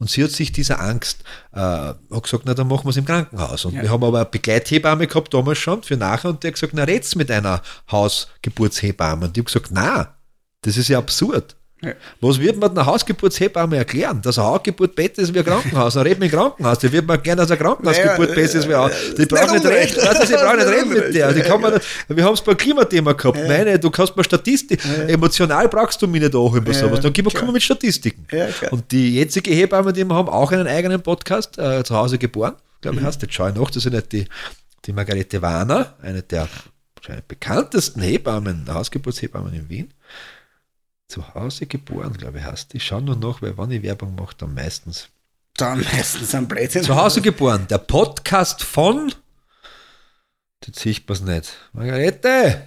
[0.00, 1.22] Und sie hat sich dieser Angst,
[1.52, 3.64] äh, hat gesagt, na dann machen wir es im Krankenhaus.
[3.64, 3.82] Und Ja.
[3.82, 6.82] wir haben aber eine Begleithebamme gehabt damals schon für nachher und der hat gesagt, na
[6.84, 9.26] red's mit einer Hausgeburtshebamme.
[9.26, 10.14] Und ich habe gesagt, na,
[10.62, 11.56] das ist ja absurd.
[11.84, 11.92] Ja.
[12.20, 14.20] Was wird man einer Hausgeburtshebamme erklären?
[14.22, 15.94] Dass eine Hausgeburt besser ist wie ein Krankenhaus.
[15.94, 16.78] Dann reden wir im Krankenhaus.
[16.78, 19.52] Die wird man gerne, dass eine Krankenhausgeburt Naja, besser ist wie ein äh, Die braucht
[19.52, 19.94] nicht reden.
[19.94, 21.32] Du, sie braucht nicht reden mit der.
[21.32, 21.80] Die Ja, kann man ja.
[22.16, 23.38] wir haben es beim Klimathema gehabt.
[23.48, 24.80] Meine, du kannst mal Statistik.
[25.08, 27.00] Emotional brauchst du mich nicht bei Ja, sowas.
[27.00, 27.44] Dann gib klar.
[27.46, 28.26] wir mit Statistiken.
[28.30, 28.46] Ja.
[28.70, 32.54] Und die jetzige Hebamme, die wir haben, auch einen eigenen Podcast, äh, zu Hause geboren,
[32.80, 33.06] glaube ich, Mhm.
[33.06, 33.22] heißt.
[33.22, 34.26] Jetzt schaue ich nach, das ist nicht die,
[34.84, 36.48] die Margarete Warner, eine der
[36.96, 39.92] wahrscheinlich bekanntesten Hebammen, Hausgeburtshebammen in Wien.
[41.08, 42.78] Zu Hause geboren, glaube ich, heißt die.
[42.78, 45.08] Ich schaue nur nach, weil wann ich Werbung mache, dann meistens.
[45.56, 46.82] Dann meistens ein Blödsinn.
[46.82, 49.14] Zu Hause geboren, der Podcast von.
[50.66, 51.52] Jetzt sieht man es nicht.
[51.72, 52.66] Margarete!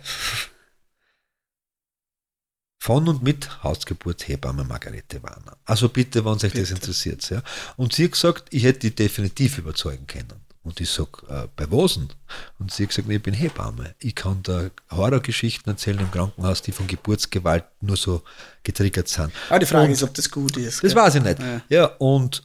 [2.80, 5.58] Von und mit Hausgeburtshebamme Margarete Warner.
[5.66, 7.30] Also bitte, wenn sich das interessiert.
[7.30, 7.42] Ja.
[7.76, 10.47] Und sie hat gesagt, ich hätte die definitiv überzeugen können.
[10.68, 12.10] Und ich sage, äh, bei was denn?
[12.60, 13.96] Und sie hat gesagt, nee, ich bin Hebamme.
[14.00, 18.22] Ich kann da Horrorgeschichten erzählen im Krankenhaus, die von Geburtsgewalt nur so
[18.64, 19.32] getriggert sind.
[19.50, 20.84] Aber die Frage Und- ist, ob das gut ist.
[20.84, 20.96] das gell?
[21.02, 21.40] weiß ich nicht.
[21.40, 21.62] Ja.
[21.70, 22.44] Ja, und,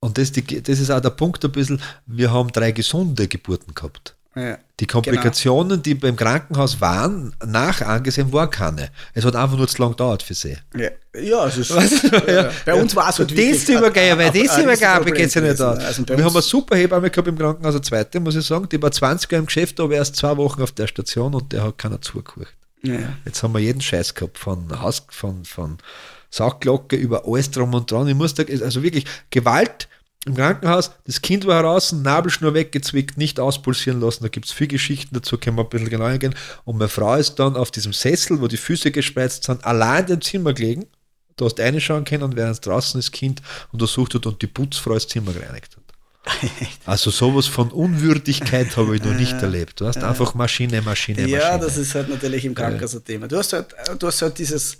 [0.00, 3.72] und das, die, das ist auch der Punkt ein bisschen, wir haben drei gesunde Geburten
[3.74, 4.16] gehabt.
[4.34, 4.58] Ja.
[4.80, 8.88] Die Komplikationen, die beim Krankenhaus waren, nach angesehen, waren keine.
[9.12, 10.56] Es hat einfach nur zu lang gedauert für sie.
[10.74, 10.88] Ja,
[11.20, 12.32] ja, es ist, Ja.
[12.32, 12.50] ja.
[12.64, 15.78] bei uns war es halt Dienstübergabe, ein Dienstübergabe geht es ja nicht aus.
[15.78, 18.66] Also wir haben eine super Hebamme gehabt im Krankenhaus, eine zweite, muss ich sagen.
[18.70, 21.64] Die war 20 Jahre im Geschäft, aber erst zwei Wochen auf der Station und der
[21.64, 22.52] hat keiner zugehört.
[22.82, 22.98] ja.
[23.26, 25.76] Jetzt haben wir jeden Scheiß gehabt, von Haus, von, von
[26.30, 28.08] Saugglocke über alles drum und dran.
[28.08, 29.88] Ich muss da, also wirklich Gewalt
[30.24, 34.22] im Krankenhaus, das Kind war heraus, Nabelschnur weggezwickt, nicht auspulsieren lassen.
[34.22, 36.34] Da gibt es viele Geschichten dazu, können wir ein bisschen genauer gehen.
[36.64, 40.06] Und meine Frau ist dann auf diesem Sessel, wo die Füße gespreizt sind, allein in
[40.06, 40.86] dem Zimmer gelegen.
[41.36, 43.42] Du hast reinschauen können, während draußen das Kind
[43.72, 45.82] untersucht hat und die Putzfrau das Zimmer gereinigt hat.
[46.86, 49.80] Also sowas von Unwürdigkeit habe ich noch nicht erlebt.
[49.80, 51.38] Du hast einfach Maschine, Maschine, Maschine.
[51.38, 53.26] ja, das ist halt natürlich im Krankenhaus ein Thema.
[53.26, 54.78] Du hast halt, du hast halt dieses,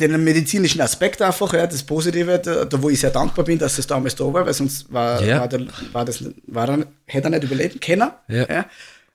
[0.00, 3.76] den medizinischen Aspekt einfach, ja, das Positive, da, da wo ich sehr dankbar bin, dass
[3.76, 5.40] das damals da war, weil sonst war, Ja.
[5.40, 8.10] war, der, war das, war er, hätte er nicht überleben können.
[8.28, 8.66] Ja.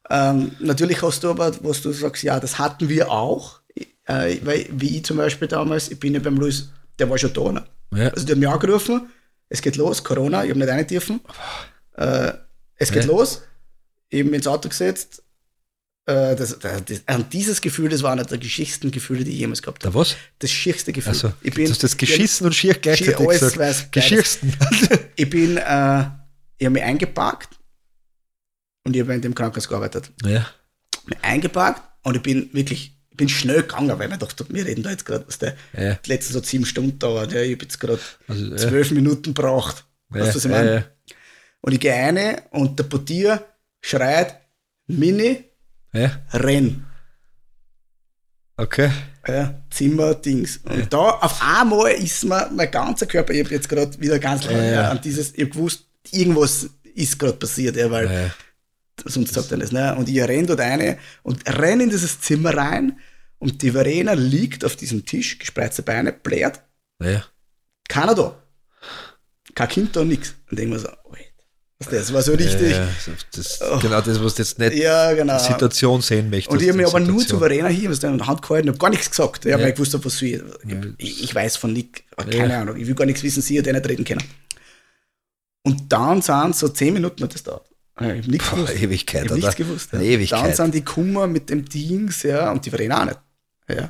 [0.10, 3.60] Ähm, natürlich hast du aber, was du sagst, ja, das hatten wir auch,
[4.06, 7.34] äh, weil, wie ich zum Beispiel damals, ich bin ja beim Luis, der war schon
[7.34, 7.52] da.
[7.52, 7.64] Ne?
[7.94, 8.08] Ja.
[8.10, 9.10] Also die haben mich angerufen,
[9.50, 11.20] es geht los, Corona, ich habe nicht rein dürfen.
[11.98, 12.32] Äh,
[12.78, 13.12] es geht Ja.
[13.12, 13.42] los,
[14.10, 15.22] eben ins Auto gesetzt.
[16.10, 19.38] Äh, das, das, das, und dieses Gefühl, das war einer der geschicktesten Gefühle, die ich
[19.40, 19.94] jemals gehabt habe.
[19.96, 20.16] was?
[20.40, 21.10] Das schierste Gefühl.
[21.12, 24.40] Also, ich du hast das Geschissen und Schier gleichzeitig Schier, alles gesagt.
[25.16, 26.00] Ich bin, äh,
[26.58, 27.60] ich habe mich eingeparkt
[28.86, 30.12] und ich habe in dem Krankenhaus gearbeitet.
[30.26, 30.46] ja.
[31.06, 34.84] Mich eingeparkt und ich bin wirklich, ich bin schnell gegangen, weil mir dachte, wir reden
[34.84, 35.96] da jetzt gerade, was der Ja.
[35.96, 37.32] die letzten so sieben Stunden dauert.
[37.34, 38.58] Ja, ich habe jetzt gerade Also, ja.
[38.58, 39.86] zwölf Minuten braucht.
[40.14, 40.74] Ja, Weißt du, was ich ja, meine?
[40.76, 40.84] ja.
[41.62, 43.44] Und ich gehe rein und der Portier
[43.82, 44.36] schreit,
[44.88, 45.46] Mini,
[45.94, 46.86] Ja, renn.
[48.58, 48.92] okay.
[49.28, 50.58] Ja, Zimmer, Dings.
[50.64, 54.46] Und da auf einmal ist mir mein ganzer Körper, ich habe jetzt gerade wieder ganz
[54.46, 54.92] lange Ja, ja.
[54.92, 58.32] an dieses, ich habe gewusst, irgendwas ist gerade passiert, ja, weil Ja.
[59.06, 59.72] sonst sagt er das.
[59.72, 59.96] Ne?
[59.96, 62.98] Und ich renn dort rein und renn in dieses Zimmer rein
[63.38, 66.62] und die Verena liegt auf diesem Tisch, gespreizte Beine, blärt,
[67.02, 67.24] Ja.
[67.88, 68.36] keiner da.
[69.54, 70.36] Kein Kind da, nix.
[70.50, 71.29] Und denke mir so, Alter,
[71.90, 72.72] Das war so richtig.
[72.72, 72.90] Ja,
[73.32, 75.38] das, genau das, was du jetzt nicht Ja, genau.
[75.38, 76.52] die Situation sehen möchtest.
[76.52, 77.40] Und ich habe mich aber nur Situation.
[77.40, 79.46] souveräner hier, was in der Hand gehalten, habe gar nichts gesagt.
[79.46, 79.70] Ich habe Ja.
[79.72, 80.42] gewusst, was ich.
[80.98, 82.58] Ich, ich weiß von nichts, keine.
[82.58, 82.76] Ahnung.
[82.76, 84.24] Ich will gar nichts wissen, sie hat nicht reden können.
[85.64, 87.66] Und dann sind so zehn Minuten hat das dauert.
[88.02, 88.76] Ich habe nichts Boah, gewusst.
[88.82, 89.94] Ewigkeit, ich habe nichts gewusst.
[89.94, 90.02] Ja.
[90.02, 90.44] Ewigkeit.
[90.44, 93.20] Dann sind die Kummer mit dem Dings, ja, und die Verena auch nicht.
[93.70, 93.90] Ja.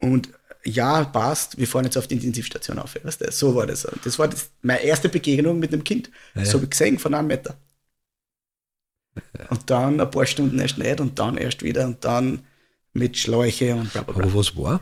[0.00, 0.30] Und
[0.64, 2.94] ja, passt, wir fahren jetzt auf die Intensivstation auf.
[3.02, 3.30] Weißt du?
[3.32, 3.86] So war das.
[4.04, 6.10] Das war das, meine erste Begegnung mit dem Kind.
[6.42, 7.56] So habe ich gesehen von einem Meter.
[9.48, 12.44] Und dann ein paar Stunden erst nicht und dann erst wieder und dann
[12.92, 14.24] mit Schläuche und bla bla bla.
[14.24, 14.80] Aber was war?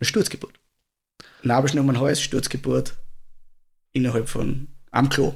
[0.00, 0.58] Eine Sturzgeburt.
[1.42, 2.94] Nabelschnur um den Hals, Sturzgeburt
[3.92, 5.34] innerhalb von am Klo.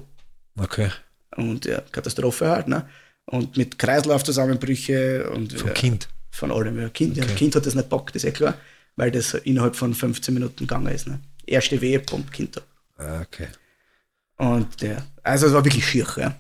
[0.59, 0.90] Okay.
[1.36, 2.88] Und ja, Katastrophe halt, ne?
[3.24, 6.09] Und mit Kreislaufzusammenbrüche und Vom ja, Kind.
[6.30, 6.78] von allem.
[6.80, 6.88] Ja.
[6.88, 7.34] Kind, ja, Okay.
[7.34, 8.55] kind hat das nicht bockt, ist eh klar,
[8.97, 11.07] weil das innerhalb von 15 Minuten gegangen ist.
[11.07, 11.20] Ne?
[11.47, 12.61] Erste Wehe, pumpt Kind da.
[12.99, 13.49] Ah, Okay.
[14.36, 16.34] Und ja, also es war wirklich schier, ja.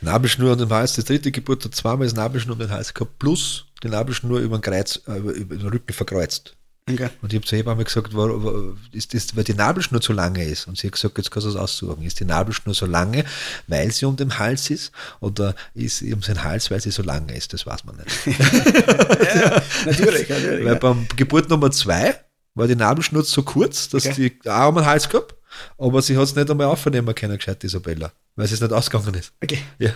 [0.00, 3.18] Nabelschnur um den Hals, die dritte Geburt hat zweimal das Nabelschnur um den Hals gehabt,
[3.18, 6.56] plus die Nabelschnur über den, Kreuz, äh, über über den Rücken verkreuzt.
[6.88, 7.08] Okay.
[7.22, 10.44] Und ich habe zur Hebamme gesagt, war, war, ist das, weil die Nabelschnur zu lange
[10.44, 10.66] ist.
[10.66, 12.02] Und sie hat gesagt, jetzt kannst du es aussuchen.
[12.02, 13.24] Ist die Nabelschnur so lange,
[13.68, 17.02] weil sie um den Hals ist, oder ist sie um den Hals, weil sie so
[17.02, 17.52] lange ist?
[17.52, 18.26] Das weiß man nicht.
[19.86, 19.86] Natürlich,
[20.28, 20.64] natürlich.
[20.64, 20.74] Weil ja.
[20.74, 22.18] beim Geburt Nummer zwei
[22.54, 24.32] war die Nabelschnur so kurz, dass Okay.
[24.42, 25.34] die auch um den Hals gehabt,
[25.78, 29.14] aber sie hat es nicht einmal aufnehmen können, gescheit, Isabella, weil sie es nicht ausgegangen
[29.14, 29.32] ist.
[29.42, 29.58] Okay.
[29.78, 29.90] Ja.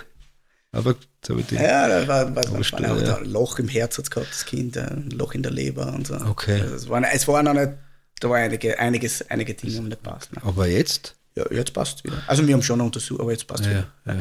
[0.74, 1.54] Aber jetzt habe ich die.
[1.54, 3.16] Ja, da war, war, war, ja.
[3.16, 6.14] ein Loch im Herz hat gehabt, das Kind, ein Loch in der Leber und so.
[6.14, 6.60] Okay.
[6.60, 7.72] Also es, war, es war noch nicht,
[8.20, 10.34] da war einige, einiges, einige Dinge, die nicht passt.
[10.34, 10.42] Ne?
[10.44, 11.14] Aber jetzt?
[11.36, 12.22] Ja, jetzt passt wieder.
[12.26, 13.86] Also wir haben schon untersucht, aber jetzt passt Ja, wieder.
[14.06, 14.14] ja.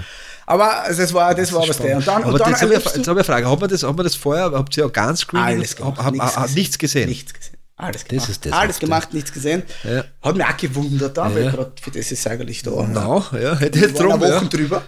[0.47, 1.97] Aber also das war, das war was der.
[1.97, 3.49] Und dann, Aber und dann jetzt habe ich, jetzt habe ich eine Frage.
[3.49, 5.57] Hat man das, hat man das vorher, habt ihr Organscreening?
[5.57, 5.97] alles gemacht.
[5.97, 7.09] hab, hab, hab, nichts gesehen.
[7.09, 7.57] Nichts gesehen.
[7.75, 8.29] Alles gemacht.
[8.29, 9.63] ist das alles gemacht, nichts gesehen.
[9.83, 10.05] Ja.
[10.21, 12.71] Hat mich auch gewundert, da, weil gerade für das ist eigentlich da.
[12.71, 14.35] No, ja, hätte jetzt waren drum, eine ja.
[14.35, 14.83] Woche drüber.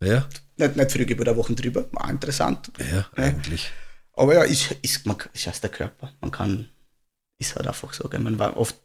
[0.00, 0.26] Ja,
[0.56, 1.86] Nicht, nicht Frühgeburt, eine Woche drüber.
[1.92, 2.70] War interessant.
[2.78, 3.70] ja, eigentlich.
[4.12, 6.12] Aber ja, ist, ist, man, ist aus der Körper.
[6.20, 6.68] Man kann,
[7.38, 8.08] ist halt einfach so.
[8.08, 8.20] Gell?
[8.20, 8.76] Man war oft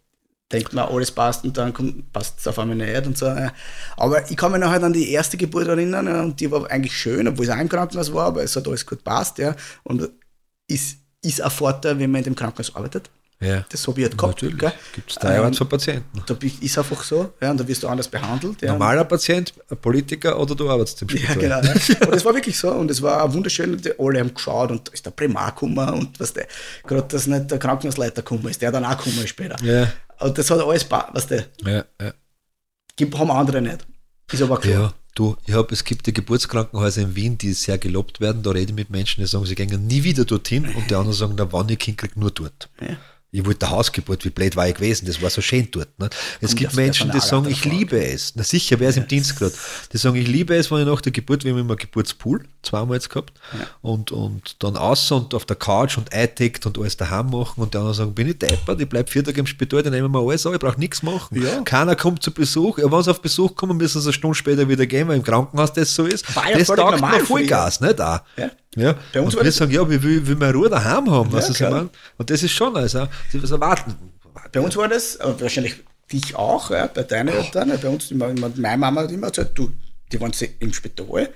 [0.51, 1.73] denkt man, alles passt und dann
[2.11, 3.33] passt es auf einmal nicht und so.
[3.97, 6.95] Aber ich kann mich noch halt an die erste Geburt erinnern und die war eigentlich
[6.97, 9.37] schön, obwohl es auch im Krankenhaus war, aber es hat alles gut passt.
[9.37, 9.55] Ja.
[9.83, 10.09] Und
[10.67, 13.09] ist, ist ein Vorteil, wenn man in dem Krankenhaus arbeitet.
[13.41, 14.41] Ja, Das habe ich halt gehabt.
[14.43, 14.73] natürlich.
[14.93, 16.23] Gibt es drei Arten Ähm, von Patienten.
[16.27, 18.61] Da ist einfach so, ja, und da wirst du anders behandelt.
[18.61, 18.71] Ja.
[18.73, 21.37] Normaler Patient, ein Politiker oder du arbeitest im Ja, Spital.
[21.37, 21.61] genau.
[21.61, 21.71] Ja.
[22.07, 22.71] Und es war wirklich so.
[22.71, 23.73] Und es war auch wunderschön.
[23.73, 26.47] Und die- alle haben geschaut und da ist der Primar gekommen und was der,
[26.85, 29.55] gerade dass nicht der Krankenhausleiter gekommen ist, der dann auch gekommen ist später.
[29.63, 32.13] Ja, Und das hat alles, was der, ja, ja.
[32.95, 33.85] gibt, haben andere nicht.
[34.31, 34.73] Ist aber klar.
[34.73, 38.43] Ja, du, ich hab, es gibt ja Geburtskrankenhäuser in Wien, die sehr gelobt werden.
[38.43, 41.17] Da rede ich mit Menschen, die sagen, sie gehen nie wieder dorthin und die anderen
[41.17, 42.69] sagen, na, wann ich Kind krieg, nur dort.
[42.79, 42.97] Ja.
[43.33, 45.87] Ich wollte Hausgeburt, wie blöd war ich gewesen, das war so schön dort.
[45.99, 46.09] Ne?
[46.41, 48.33] Es gibt Menschen, die sagen, ich liebe es.
[48.35, 49.53] Na sicher, wer ist im Dienst gerade?
[49.93, 52.97] Die sagen, ich liebe es, wenn ich nach der Geburt, wir haben immer Geburtspool, zweimal
[52.97, 53.31] jetzt gehabt,
[53.81, 57.73] und, und dann außer und auf der Couch und einteckt und alles daheim machen und
[57.73, 60.19] die anderen sagen, bin ich deppert, ich bleib vier Tage im Spital, dann nehmen wir
[60.19, 61.41] alles an, ich brauche nichts machen.
[61.41, 61.61] Ja.
[61.61, 64.67] Keiner kommt zu Besuch, ja, wenn sie auf Besuch kommen, müssen sie eine Stunde später
[64.67, 66.35] wieder gehen, weil im Krankenhaus das so ist.
[66.35, 68.19] War ja das taugt mir Vollgas, nicht auch.
[68.35, 68.51] Ja.
[68.75, 68.95] Ja.
[69.13, 71.31] Bei uns und wir sagen, ja, wir will, will mehr Ruhe daheim haben.
[71.31, 71.89] weißt du, was ich meine?
[72.17, 73.95] Und das ist schon, also, sie was erwarten.
[74.51, 75.75] Bei uns war das, aber wahrscheinlich
[76.11, 77.69] dich auch, ja, bei deinen Eltern.
[77.69, 79.71] ja, Bei uns, meine Mama hat immer gesagt, du,
[80.11, 81.29] die waren im Spital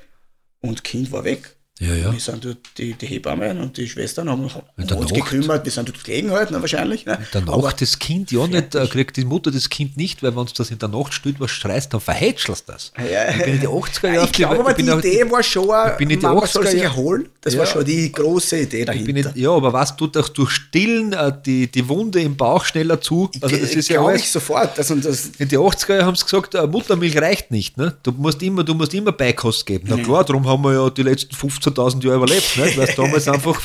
[0.62, 1.56] und Kind war weg.
[1.80, 2.10] Ja, ja.
[2.14, 5.14] Wir sind dort, die, die Hebammen und die Schwestern haben, haben In uns Nacht.
[5.14, 7.06] gekümmert, wir sind dort gelegen halt, ne, wahrscheinlich.
[7.06, 7.20] Ne?
[7.34, 10.46] Der Nacht das Kind ja nicht, äh, kriegt die Mutter das Kind nicht, weil wenn
[10.46, 12.94] du das in der Nacht stört, was schreist, dann verhätschelst du das.
[12.98, 15.68] Ja, ich bin in die 80er Jahre ich glaube aber, die Idee war schon,
[15.98, 17.28] bin in die Mama soll 80er sich erholen.
[17.42, 17.60] Das Ja.
[17.60, 19.12] war schon die große Idee dahinter.
[19.12, 23.02] nicht, ja, aber was tut auch durch Stillen äh, die, die Wunde im Bauch schneller
[23.02, 23.30] zu?
[23.42, 24.22] Also das ist ja alles.
[24.22, 24.78] ich sofort.
[24.78, 27.78] Das und das, In die 80er Jahre haben sie gesagt, äh, Muttermilch reicht nicht.
[27.78, 27.96] Ne?
[28.02, 29.88] Du, musst immer, du musst immer Beikost geben.
[29.90, 31.36] Na klar, darum haben wir ja die letzten
[31.72, 32.58] 15.000 Jahre überlebt.
[32.58, 32.78] Nicht?
[32.78, 33.62] Weil sie damals einfach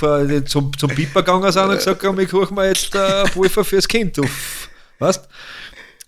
[0.46, 3.86] zum, zum Piper gegangen sind und gesagt haben, ich koche mir jetzt äh, Pulver fürs
[3.88, 4.16] Kind.
[4.16, 4.24] Du,
[4.98, 5.28] weißt?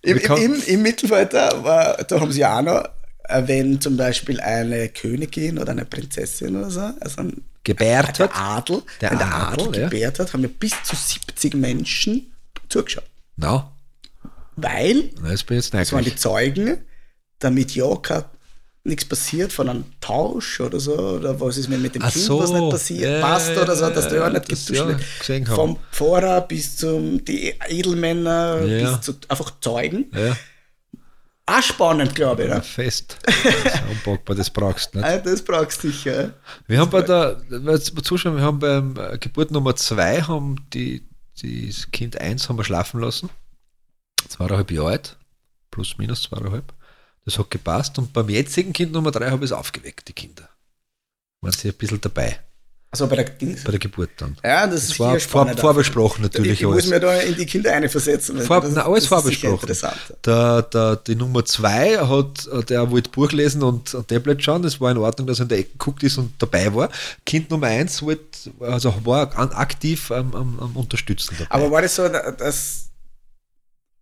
[0.01, 2.83] Im, im, Im Mittelalter war, da haben sie auch noch,
[3.23, 8.31] äh, wenn zum Beispiel eine Königin oder eine Prinzessin oder so, also ein, Gebärt hat.
[8.33, 9.87] Adel, Der wenn der Adel, Adel, ja.
[9.87, 12.33] gebärt hat, haben wir bis zu 70 Menschen
[12.67, 13.05] zugeschaut.
[14.57, 16.15] Weil, no, ich jetzt das waren die.
[16.15, 16.79] Zeugen,
[17.39, 18.25] damit ja kein-
[18.85, 22.25] nichts passiert von einem Tausch oder so, oder was ist, wenn mit dem Ach Kind
[22.25, 25.47] so, was nicht passiert, ja, passt oder so, dass der ja nicht getauscht ja gesehen
[25.47, 25.55] haben.
[25.55, 28.91] Vom Pfarrer bis zum die Edelmänner, Ja.
[28.91, 30.11] bis zu einfach Zeugen.
[30.13, 30.35] Ja,
[31.45, 32.49] Auch spannend, glaube ich.
[32.49, 32.61] Ne?
[32.61, 33.17] fest.
[33.25, 35.07] Das unpackbar, das brauchst du nicht.
[35.09, 36.33] Ah, Das brauchst du sicher.
[36.67, 37.41] Wir haben bei der,
[38.03, 41.05] zuschauen, wir haben beim äh, Geburt Nummer 2 haben die,
[41.41, 43.29] die das Kind 1 haben wir schlafen lassen.
[44.27, 45.17] Zweieinhalb Jahre alt,
[45.71, 46.73] plus minus zweieinhalb.
[47.25, 47.97] Das hat gepasst.
[47.97, 50.49] Und beim jetzigen Kind Nummer drei habe ich es aufgeweckt, die Kinder.
[51.41, 52.39] Waren sie ein bisschen dabei.
[52.93, 53.23] Also bei der.
[53.23, 54.37] Bei der Geburt dann.
[54.43, 56.89] Ja, das, Das ist war vor, vorbesprochen natürlich ich, ich muss alles.
[56.89, 58.39] mir da in die Kinder einversetzen.
[58.41, 59.75] Vor, das, na, alles das vorbesprochen.
[60.23, 64.61] Der, der, die Nummer zwei hat, der wollte Buch lesen und ein Tablet schauen.
[64.61, 66.89] Das war in Ordnung, dass er in der Ecke geguckt ist und dabei war.
[67.25, 71.49] Kind Nummer eins wollte, also war aktiv am, am, am Unterstützen dabei.
[71.51, 72.89] Aber war das so, dass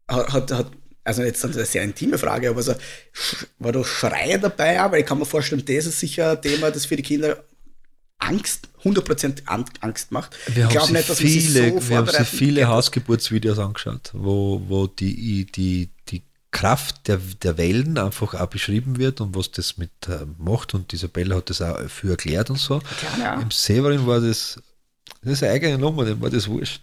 [0.09, 0.67] hat, hat
[1.03, 2.75] also jetzt eine sehr intime Frage, aber so,
[3.59, 4.81] war da Schreie dabei?
[4.83, 4.91] auch?
[4.91, 7.43] Weil ich kann mir vorstellen, das ist sicher ein Thema, das für die Kinder
[8.19, 10.35] Angst, 100% An- Angst macht.
[10.53, 12.67] wir haben, glaub sich nicht, dass man sich viele, so wir haben sich viele.
[12.67, 16.21] Hausgeburtsvideos angeschaut, wo, wo die, die, die
[16.51, 20.75] Kraft der, der Wellen einfach auch beschrieben wird und was das mit äh, macht.
[20.75, 22.79] Und Isabella hat das auch viel erklärt und so.
[22.99, 23.41] Klar, ja.
[23.41, 24.59] Im Severin war das,
[25.23, 26.81] das ist eine eigene Nummer, dem war das wurscht.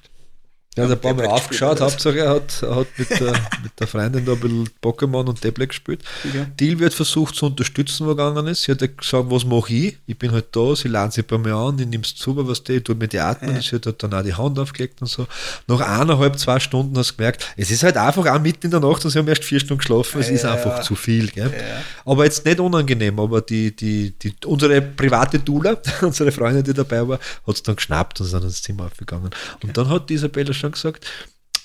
[0.78, 1.80] Er hat Ja, ein paar Mal aufgeschaut?
[1.80, 5.40] Hauptsache er hat, er hat mit, der, mit der Freundin da ein bisschen Pokémon und
[5.40, 6.02] Tablet gespielt.
[6.26, 6.46] Okay.
[6.58, 8.62] Deal wird versucht zu unterstützen, wo gegangen ist.
[8.62, 9.98] Sie hat gesagt, was mache ich?
[10.06, 12.62] Ich bin halt da, sie laden sich bei mir an, ich nehme es zu, was
[12.64, 13.60] die, ich tue mit die atmen.
[13.60, 15.26] Sie hat halt dann auch die Hand aufgelegt und so.
[15.66, 18.80] Nach eineinhalb, zwei Stunden hast du gemerkt, es ist halt einfach auch mitten in der
[18.80, 20.82] Nacht und sie haben erst vier Stunden geschlafen, es ist Ja, einfach ja.
[20.82, 21.28] zu viel.
[21.28, 21.52] Gell?
[21.52, 21.82] Ja.
[22.04, 27.06] Aber jetzt nicht unangenehm, aber die, die, die, unsere private Dula, unsere Freundin, die dabei
[27.06, 29.30] war, hat es dann geschnappt und sind ins Zimmer aufgegangen.
[29.62, 31.06] Und dann hat Isabella schon gesagt,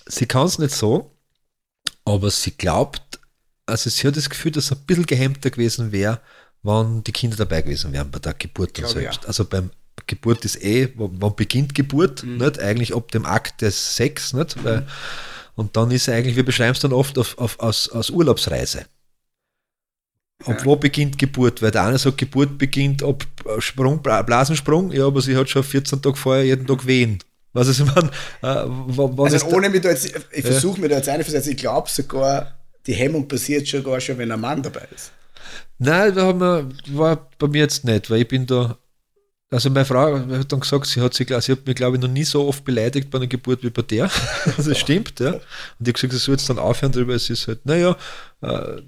[0.05, 1.15] sie kann es nicht so,
[2.05, 3.19] aber sie glaubt,
[3.65, 6.19] also sie hat das Gefühl, dass es ein bisschen gehemmter gewesen wäre,
[6.63, 9.25] wenn die Kinder dabei gewesen wären bei der Geburt Glaube, selbst.
[9.25, 9.69] Also beim
[10.07, 12.59] Geburt ist eh, wann wann beginnt Geburt, nicht?
[12.59, 14.61] Eigentlich ab dem Akt des Sex, nicht?
[14.63, 14.85] Weil,
[15.55, 18.85] und dann ist eigentlich, wir beschreiben es dann oft auf, auf, aus, aus Urlaubsreise.
[20.45, 20.65] Ab Ja.
[20.65, 21.61] wo beginnt Geburt?
[21.61, 23.25] Weil der eine sagt, Geburt beginnt ab
[23.59, 27.19] Sprung, Bla- Blasensprung, ja, aber sie hat schon 14 Tage vorher jeden Tag wehen.
[27.53, 28.09] Was ist, man,
[28.41, 31.57] äh, ist Also der- ohne mich da jetzt, ich versuche mir da jetzt einzusetzen, ich
[31.57, 35.11] glaube sogar, die Hemmung passiert schon gar schon, wenn ein Mann dabei ist.
[35.77, 38.77] Nein, da haben wir, war bei mir jetzt nicht, weil ich bin da.
[39.51, 42.09] Also meine Frau hat dann gesagt, sie hat, sie, sie hat mich, glaube ich, noch
[42.09, 44.09] nie so oft beleidigt bei einer Geburt wie bei der.
[44.57, 45.33] Also das stimmt, ja.
[45.33, 45.41] Und
[45.87, 47.13] ich habe gesagt, sie soll jetzt dann aufhören drüber.
[47.13, 47.95] Es ist halt, naja,
[48.41, 48.81] äh,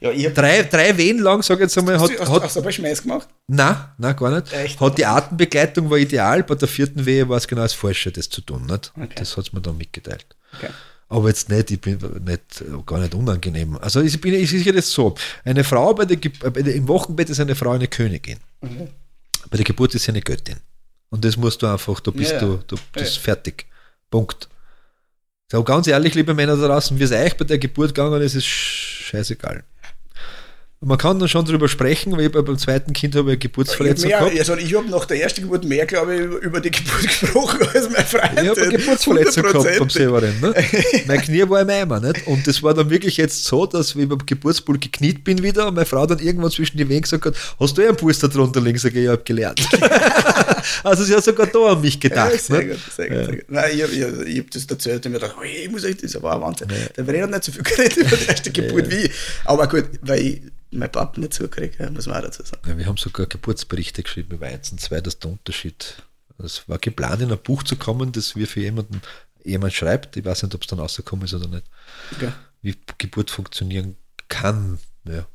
[0.00, 2.60] Ja, ich drei, drei Wehen lang, sage ich jetzt einmal, hat, hast, hat, hast du
[2.60, 3.28] aber Schmäß gemacht?
[3.46, 4.52] Nein, nein, gar nicht.
[4.52, 4.80] Echt?
[4.80, 8.28] Hat die Atembegleitung war ideal, bei der vierten Wehe war es genau das Falsche, das
[8.28, 8.66] zu tun.
[8.66, 8.92] Nicht?
[8.96, 9.08] Okay.
[9.16, 10.26] Das hat es mir dann mitgeteilt.
[10.56, 10.70] Okay.
[11.08, 13.76] Aber jetzt nicht, ich bin nicht, gar nicht unangenehm.
[13.78, 15.14] Also ich bin, ist ja das so,
[15.44, 16.16] eine Frau bei der,
[16.50, 18.38] bei der, im Wochenbett ist eine Frau eine Königin.
[18.62, 18.88] Mhm.
[19.50, 20.56] Bei der Geburt ist sie eine Göttin.
[21.10, 23.22] Und das musst du einfach, du bist Ja, du, du bist ja.
[23.22, 23.66] fertig.
[24.10, 24.48] Punkt.
[25.50, 28.34] So ganz ehrlich, liebe Männer da draußen, wie es euch bei der Geburt gegangen ist,
[28.34, 28.46] ist
[29.02, 29.64] scheißegal.
[30.84, 33.34] Man kann dann schon drüber sprechen, weil ich bei- beim zweiten Kind habe ich eine
[33.34, 34.50] Ich Geburtsverletzung habe gehabt.
[34.50, 37.88] also ich hab nach der ersten Geburt mehr, glaube ich, über die Geburt gesprochen als
[37.88, 38.32] mein Freund.
[38.42, 39.92] Ich habe eine Geburtsverletzung gehabt beim 100%.
[39.92, 40.40] Severin.
[40.40, 40.52] Ne?
[41.06, 42.00] mein Knie war im Eimer.
[42.00, 42.26] Nicht?
[42.26, 45.74] Und das war dann wirklich jetzt so, dass ich beim Geburtsbull gekniet bin wieder und
[45.74, 48.60] meine Frau dann irgendwann zwischen die Wehen gesagt hat, hast du eh einen Puster drunter
[48.60, 48.78] liegen?
[48.78, 49.60] Sag ich, ich habe gelernt.
[50.84, 52.40] also sie hat sogar da an mich Ja, gedacht.
[52.40, 52.66] sehr ne?
[52.68, 53.44] gut, sehr gut, sehr gut.
[53.48, 56.02] Nein, ich habe ich, ich hab das erzählt und mir gedacht, oh, ich muss echt,
[56.02, 56.68] das war ein Wahnsinn.
[56.96, 59.12] Der Verena hat nicht so viel geredet über die erste Geburt wie ich.
[59.44, 62.62] Aber gut, weil ich mein Papa nicht zugekriegt habe, muss man auch dazu sagen.
[62.68, 66.02] Ja, wir haben sogar Geburtsberichte geschrieben über eins und zwei, das ist der Unterschied.
[66.38, 69.02] Es war geplant, in ein Buch zu kommen, das wir für jemanden,
[69.44, 70.16] jemand schreibt.
[70.16, 71.64] Ich weiß nicht, ob es dann rausgekommen ist oder nicht.
[72.16, 72.32] Okay.
[72.62, 73.96] Wie Geburt funktionieren
[74.28, 75.26] kann, ja,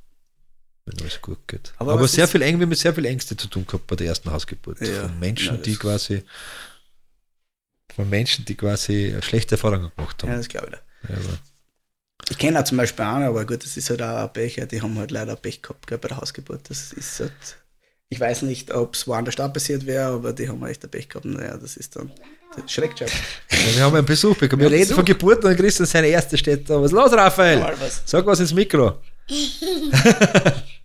[0.87, 1.73] wenn alles gut geht.
[1.77, 4.07] Aber Aber, sehr viel wir haben mit sehr viel Ängste zu tun gehabt bei der
[4.07, 4.79] ersten Hausgeburt.
[4.81, 6.23] Ja, von Menschen, das- die quasi
[7.95, 10.31] von Menschen, die quasi schlechte Erfahrungen gemacht haben.
[10.31, 11.09] Ja, das glaube ich.
[11.09, 11.15] Ja,
[12.29, 14.65] Ich kenne auch zum Beispiel einen, aber gut, das ist halt auch ein Pech, ja,
[14.65, 16.69] die haben halt leider Pech gehabt gell, bei der Hausgeburt.
[16.69, 17.31] Das ist halt,
[18.09, 21.09] ich weiß nicht, ob es woanders da passiert wäre, aber die haben echt ein Pech
[21.09, 21.25] gehabt.
[21.25, 22.11] Naja, das ist dann,
[22.55, 23.07] das schreckt schon.
[23.07, 24.61] Ja, wir haben einen Besuch bekommen.
[24.61, 24.95] Wir Ja, reden Besuch.
[24.97, 26.75] von Geburten und Christian seine erste steht da.
[26.79, 27.59] Was ist los, Raphael?
[27.59, 28.01] Mal was.
[28.05, 29.01] Sag was ins Mikro.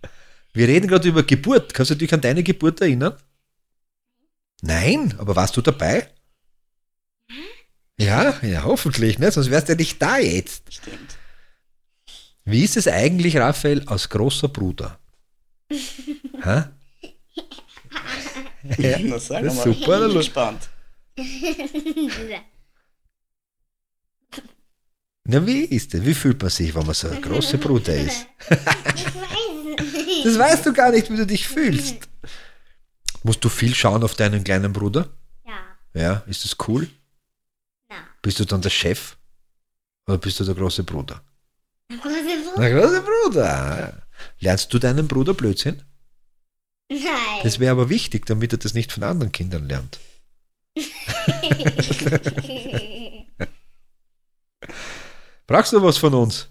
[0.53, 1.73] wir reden gerade über Geburt.
[1.73, 3.17] Kannst du dich an deine Geburt erinnern?
[4.61, 6.09] Nein, aber warst du dabei?
[7.99, 9.31] Ja, ja, hoffentlich, ne?
[9.31, 10.73] sonst wärst du ja nicht da jetzt.
[10.73, 11.17] Stimmt.
[12.45, 14.99] Wie ist es eigentlich, Raphael, als großer Bruder?
[15.69, 16.63] Hä?
[18.77, 19.73] Ja, Na, sag das ist mal.
[19.73, 20.69] super, Ich bin gespannt.
[25.25, 26.05] Na, wie ist das?
[26.05, 28.25] Wie fühlt man sich, wenn man so ein großer Bruder ist?
[28.95, 29.92] Ich weiß nicht.
[30.23, 32.07] Das weißt du gar nicht, wie du dich fühlst.
[33.23, 35.09] Musst du viel schauen auf deinen kleinen Bruder?
[35.45, 35.53] Ja,
[35.93, 36.87] Ja, ist das cool?
[37.89, 37.95] na.
[38.21, 39.15] Bist du dann der Chef?
[40.07, 41.21] Oder bist du der große Bruder?
[41.89, 42.01] Große
[42.53, 42.61] Bruder?
[42.69, 44.03] Der große Bruder.
[44.39, 45.81] Lernst du deinen Bruder Blödsinn?
[46.89, 46.99] Nein.
[47.43, 49.99] Das wäre aber wichtig, damit er das nicht von anderen Kindern lernt.
[55.47, 56.47] Brauchst du was von uns?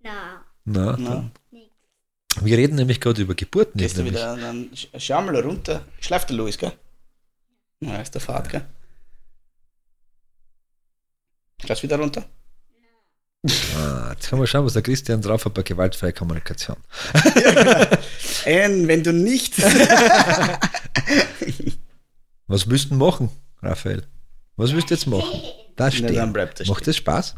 [0.00, 0.44] na.
[0.64, 1.32] Na, Na, dann-
[2.40, 3.78] wir reden nämlich gerade über Geburten.
[3.78, 4.20] gehst du nämlich.
[4.20, 5.84] wieder, dann sch- schau mal runter.
[6.00, 6.72] Schleift der Louis, gell?
[7.80, 8.64] Ja, ist der Fahrt, gell?
[11.66, 12.24] Schaust wieder runter?
[13.76, 16.76] Ah, jetzt können wir schauen, was der Christian drauf hat bei gewaltfreier Kommunikation.
[18.46, 19.54] Ein, wenn du nicht.
[22.46, 23.30] Was denn machen,
[23.62, 24.06] Raphael?
[24.56, 25.40] Was willst du jetzt machen?
[25.76, 26.26] Da Na, er
[26.68, 26.84] Macht stehen.
[26.86, 27.34] das Spaß?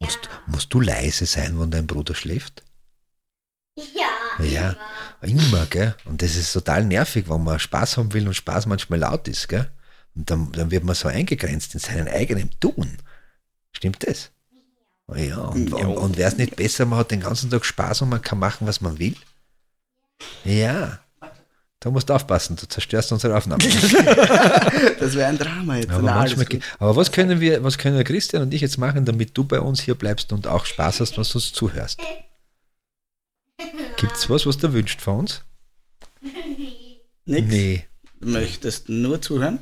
[0.00, 2.62] Musst, musst du leise sein, wenn dein Bruder schläft?
[3.94, 4.44] Ja.
[4.44, 4.76] Ja,
[5.22, 5.94] immer, gell?
[6.04, 9.48] Und das ist total nervig, wenn man Spaß haben will und Spaß manchmal laut ist,
[9.48, 9.70] gell?
[10.14, 12.98] Und dann, dann wird man so eingegrenzt in seinem eigenen Tun.
[13.72, 14.30] Stimmt das?
[15.14, 15.76] Ja, und, Ja.
[15.76, 18.38] und, und wäre es nicht besser, man hat den ganzen Tag Spaß und man kann
[18.38, 19.14] machen, was man will?
[20.44, 20.98] Ja.
[21.80, 23.62] Da musst du aufpassen, du zerstörst unsere Aufnahme.
[24.98, 25.90] Das wäre ein Drama jetzt.
[25.90, 26.26] Aber, Na,
[26.80, 29.80] aber was können wir, was können Christian und ich jetzt machen, damit du bei uns
[29.80, 32.00] hier bleibst und auch Spaß hast, was du uns zuhörst?
[33.96, 35.42] Gibt's was, was du wünscht von uns?
[37.24, 37.46] Nix.
[37.48, 37.84] Nee.
[38.20, 39.58] Du möchtest nur zuhören?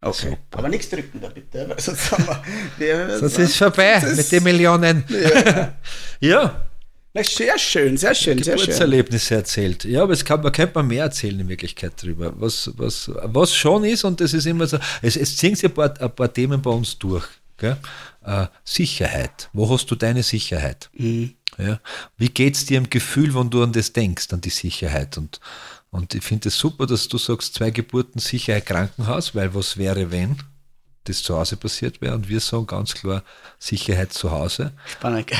[0.00, 0.30] Okay.
[0.30, 0.58] Super.
[0.58, 2.26] Aber nichts drücken da bitte, weil sonst haben
[2.78, 3.08] wir.
[3.08, 5.04] wir Das ist vorbei Das mit ist- den Millionen.
[5.10, 5.76] Ja.
[6.20, 6.66] Ja,
[7.14, 8.66] Na, sehr schön, sehr schön, sehr schön.
[8.66, 9.84] Geburtserlebnisse erzählt.
[9.84, 12.32] Ja, aber es kann, man könnte man mehr erzählen in Wirklichkeit drüber.
[12.36, 15.74] Was, was, was schon ist, und das ist immer so, es, es ziehen sich ein
[15.74, 17.26] paar, ein paar Themen bei uns durch.
[17.62, 19.48] Äh, Sicherheit.
[19.54, 20.90] Wo hast du deine Sicherheit?
[20.92, 21.34] Mhm.
[21.58, 21.80] Ja?
[22.16, 25.16] Wie geht es dir im Gefühl, wenn du an das denkst, an die Sicherheit?
[25.18, 25.40] Und,
[25.90, 30.10] und ich finde es super, dass du sagst, zwei Geburten Sicherheit Krankenhaus, weil was wäre,
[30.10, 30.36] wenn
[31.04, 32.14] das zu Hause passiert wäre?
[32.14, 33.22] Und wir sagen ganz klar
[33.58, 34.72] Sicherheit zu Hause.
[34.86, 35.30] Spannend.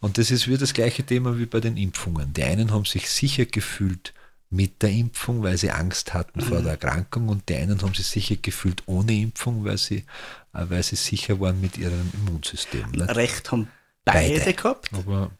[0.00, 2.32] Und das ist wieder das gleiche Thema wie bei den Impfungen.
[2.32, 4.14] Die einen haben sich sicher gefühlt
[4.50, 8.06] mit der Impfung, weil sie Angst hatten vor der Erkrankung und die einen haben sich
[8.06, 10.04] sicher gefühlt ohne Impfung, weil sie,
[10.52, 12.90] äh, weil sie sicher waren mit ihrem Immunsystem.
[12.90, 13.14] Ne?
[13.14, 13.68] Recht haben
[14.04, 14.54] beide, Beide.
[14.54, 14.90] gehabt.
[14.92, 15.30] Aber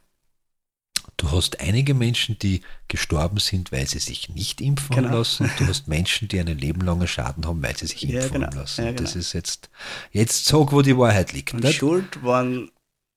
[1.21, 5.19] du hast einige Menschen, die gestorben sind, weil sie sich nicht impfen Genau.
[5.19, 5.51] lassen.
[5.59, 8.47] Du hast Menschen, die einen lebenlangen Schaden haben, weil sie sich Ja, impfen genau.
[8.47, 8.85] haben lassen.
[8.85, 9.21] Ja, Und Das genau.
[9.21, 9.71] ist jetzt,
[10.13, 11.53] jetzt sag, wo die Wahrheit liegt.
[11.55, 11.77] Und nicht?
[11.79, 12.71] Schuld waren,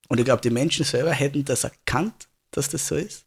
[0.10, 3.26] und ich glaube, die Menschen selber hätten das erkannt, dass das so ist.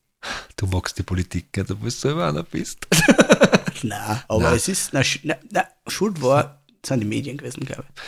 [0.56, 2.86] Du magst die Politik, du selber einer bist.
[3.82, 4.56] Nein, aber Nein.
[4.56, 8.02] es ist, na, Sch- na, na, Schuld war, das sind die Medien gewesen, glaube ich.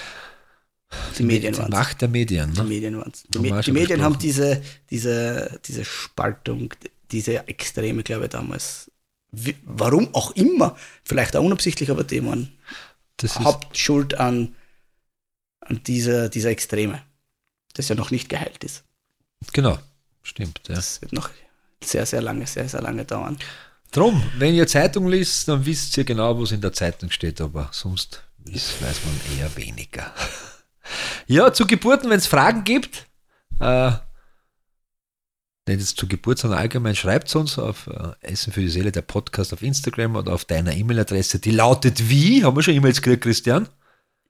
[1.18, 2.52] Die Medien Die waren Macht der Medien.
[2.54, 2.66] Die Ne?
[2.66, 6.72] Medien waren Die, Me die Medien haben diese, diese, diese Spaltung,
[7.10, 8.90] diese Extreme, glaube ich, damals.
[9.30, 12.50] Wie, warum auch immer, vielleicht auch unabsichtlich, aber die waren
[13.22, 14.54] Hauptschuld an,
[15.60, 17.02] an dieser, dieser Extreme,
[17.74, 18.84] das ja noch nicht geheilt ist.
[19.52, 19.78] genau,
[20.22, 20.60] stimmt.
[20.68, 20.76] Ja.
[20.76, 21.28] Das wird noch
[21.84, 23.38] sehr, sehr lange, sehr, sehr lange dauern.
[23.90, 27.68] Drum, wenn ihr Zeitung liest, dann wisst ihr genau, was in der Zeitung steht, aber
[27.72, 30.12] sonst weiß man eher weniger.
[31.26, 33.06] Ja, zu Geburten, wenn es Fragen gibt,
[33.60, 33.92] äh,
[35.68, 39.02] nicht jetzt zu Geburt, sondern allgemein, schreibt uns auf äh, Essen für die Seele, der
[39.02, 42.44] Podcast auf Instagram oder auf deiner E-Mail-Adresse, die lautet wie?
[42.44, 43.68] Haben wir schon E-Mails gekriegt, Christian?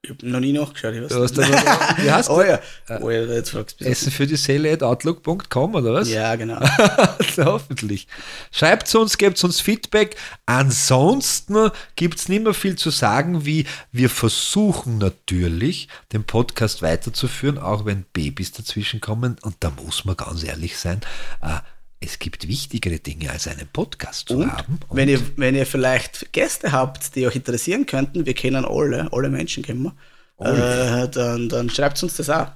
[0.00, 0.94] Ich habe noch nie nachgeschaut.
[0.94, 1.52] Ich weiß Du hast nicht.
[1.52, 2.60] da- wie heißt oh ja,
[3.00, 3.84] oh ja, jetzt fragst du.
[3.84, 6.08] Essen für die Seele at outlook.com oder was?
[6.08, 6.60] Ja, genau.
[7.38, 8.06] Hoffentlich.
[8.52, 10.14] Schreibt uns, gebt uns Feedback.
[10.46, 17.58] Ansonsten gibt es nicht mehr viel zu sagen, wie wir versuchen natürlich, den Podcast weiterzuführen,
[17.58, 19.36] auch wenn Babys dazwischen kommen.
[19.42, 21.00] Und da muss man ganz ehrlich sein,
[21.42, 21.58] äh,
[22.00, 24.78] es gibt wichtigere Dinge als einen Podcast zu Und haben.
[24.88, 29.12] Und wenn ihr, wenn ihr vielleicht Gäste habt, die euch interessieren könnten, wir kennen alle,
[29.12, 32.48] alle Menschen kennen wir, äh, dann, dann schreibt uns das auch.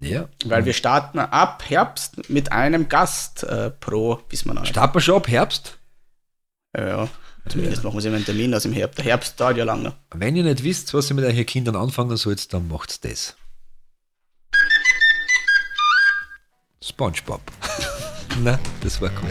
[0.00, 5.00] ja, Weil wir starten ab Herbst mit einem Gast äh, pro, bis man starten wir
[5.00, 5.78] schon ab Herbst.
[6.76, 7.08] Ja, ja.
[7.48, 8.98] Zumindest machen wir immer einen Termin aus dem Herbst.
[8.98, 9.94] Der Herbst dauert ja lange.
[10.12, 13.36] Wenn ihr nicht wisst, was ihr mit euren Kindern anfangen sollt, dann macht's das.
[16.80, 17.40] SpongeBob.
[18.40, 19.30] Na, das war gut.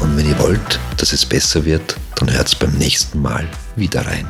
[0.00, 3.46] Und wenn ihr wollt, dass es besser wird, dann hört's beim nächsten Mal
[3.76, 4.26] wieder rein.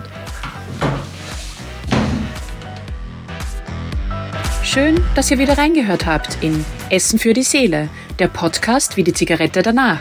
[4.64, 7.88] Schön, dass ihr wieder reingehört habt in Essen für die Seele,
[8.18, 10.01] der Podcast wie die Zigarette danach.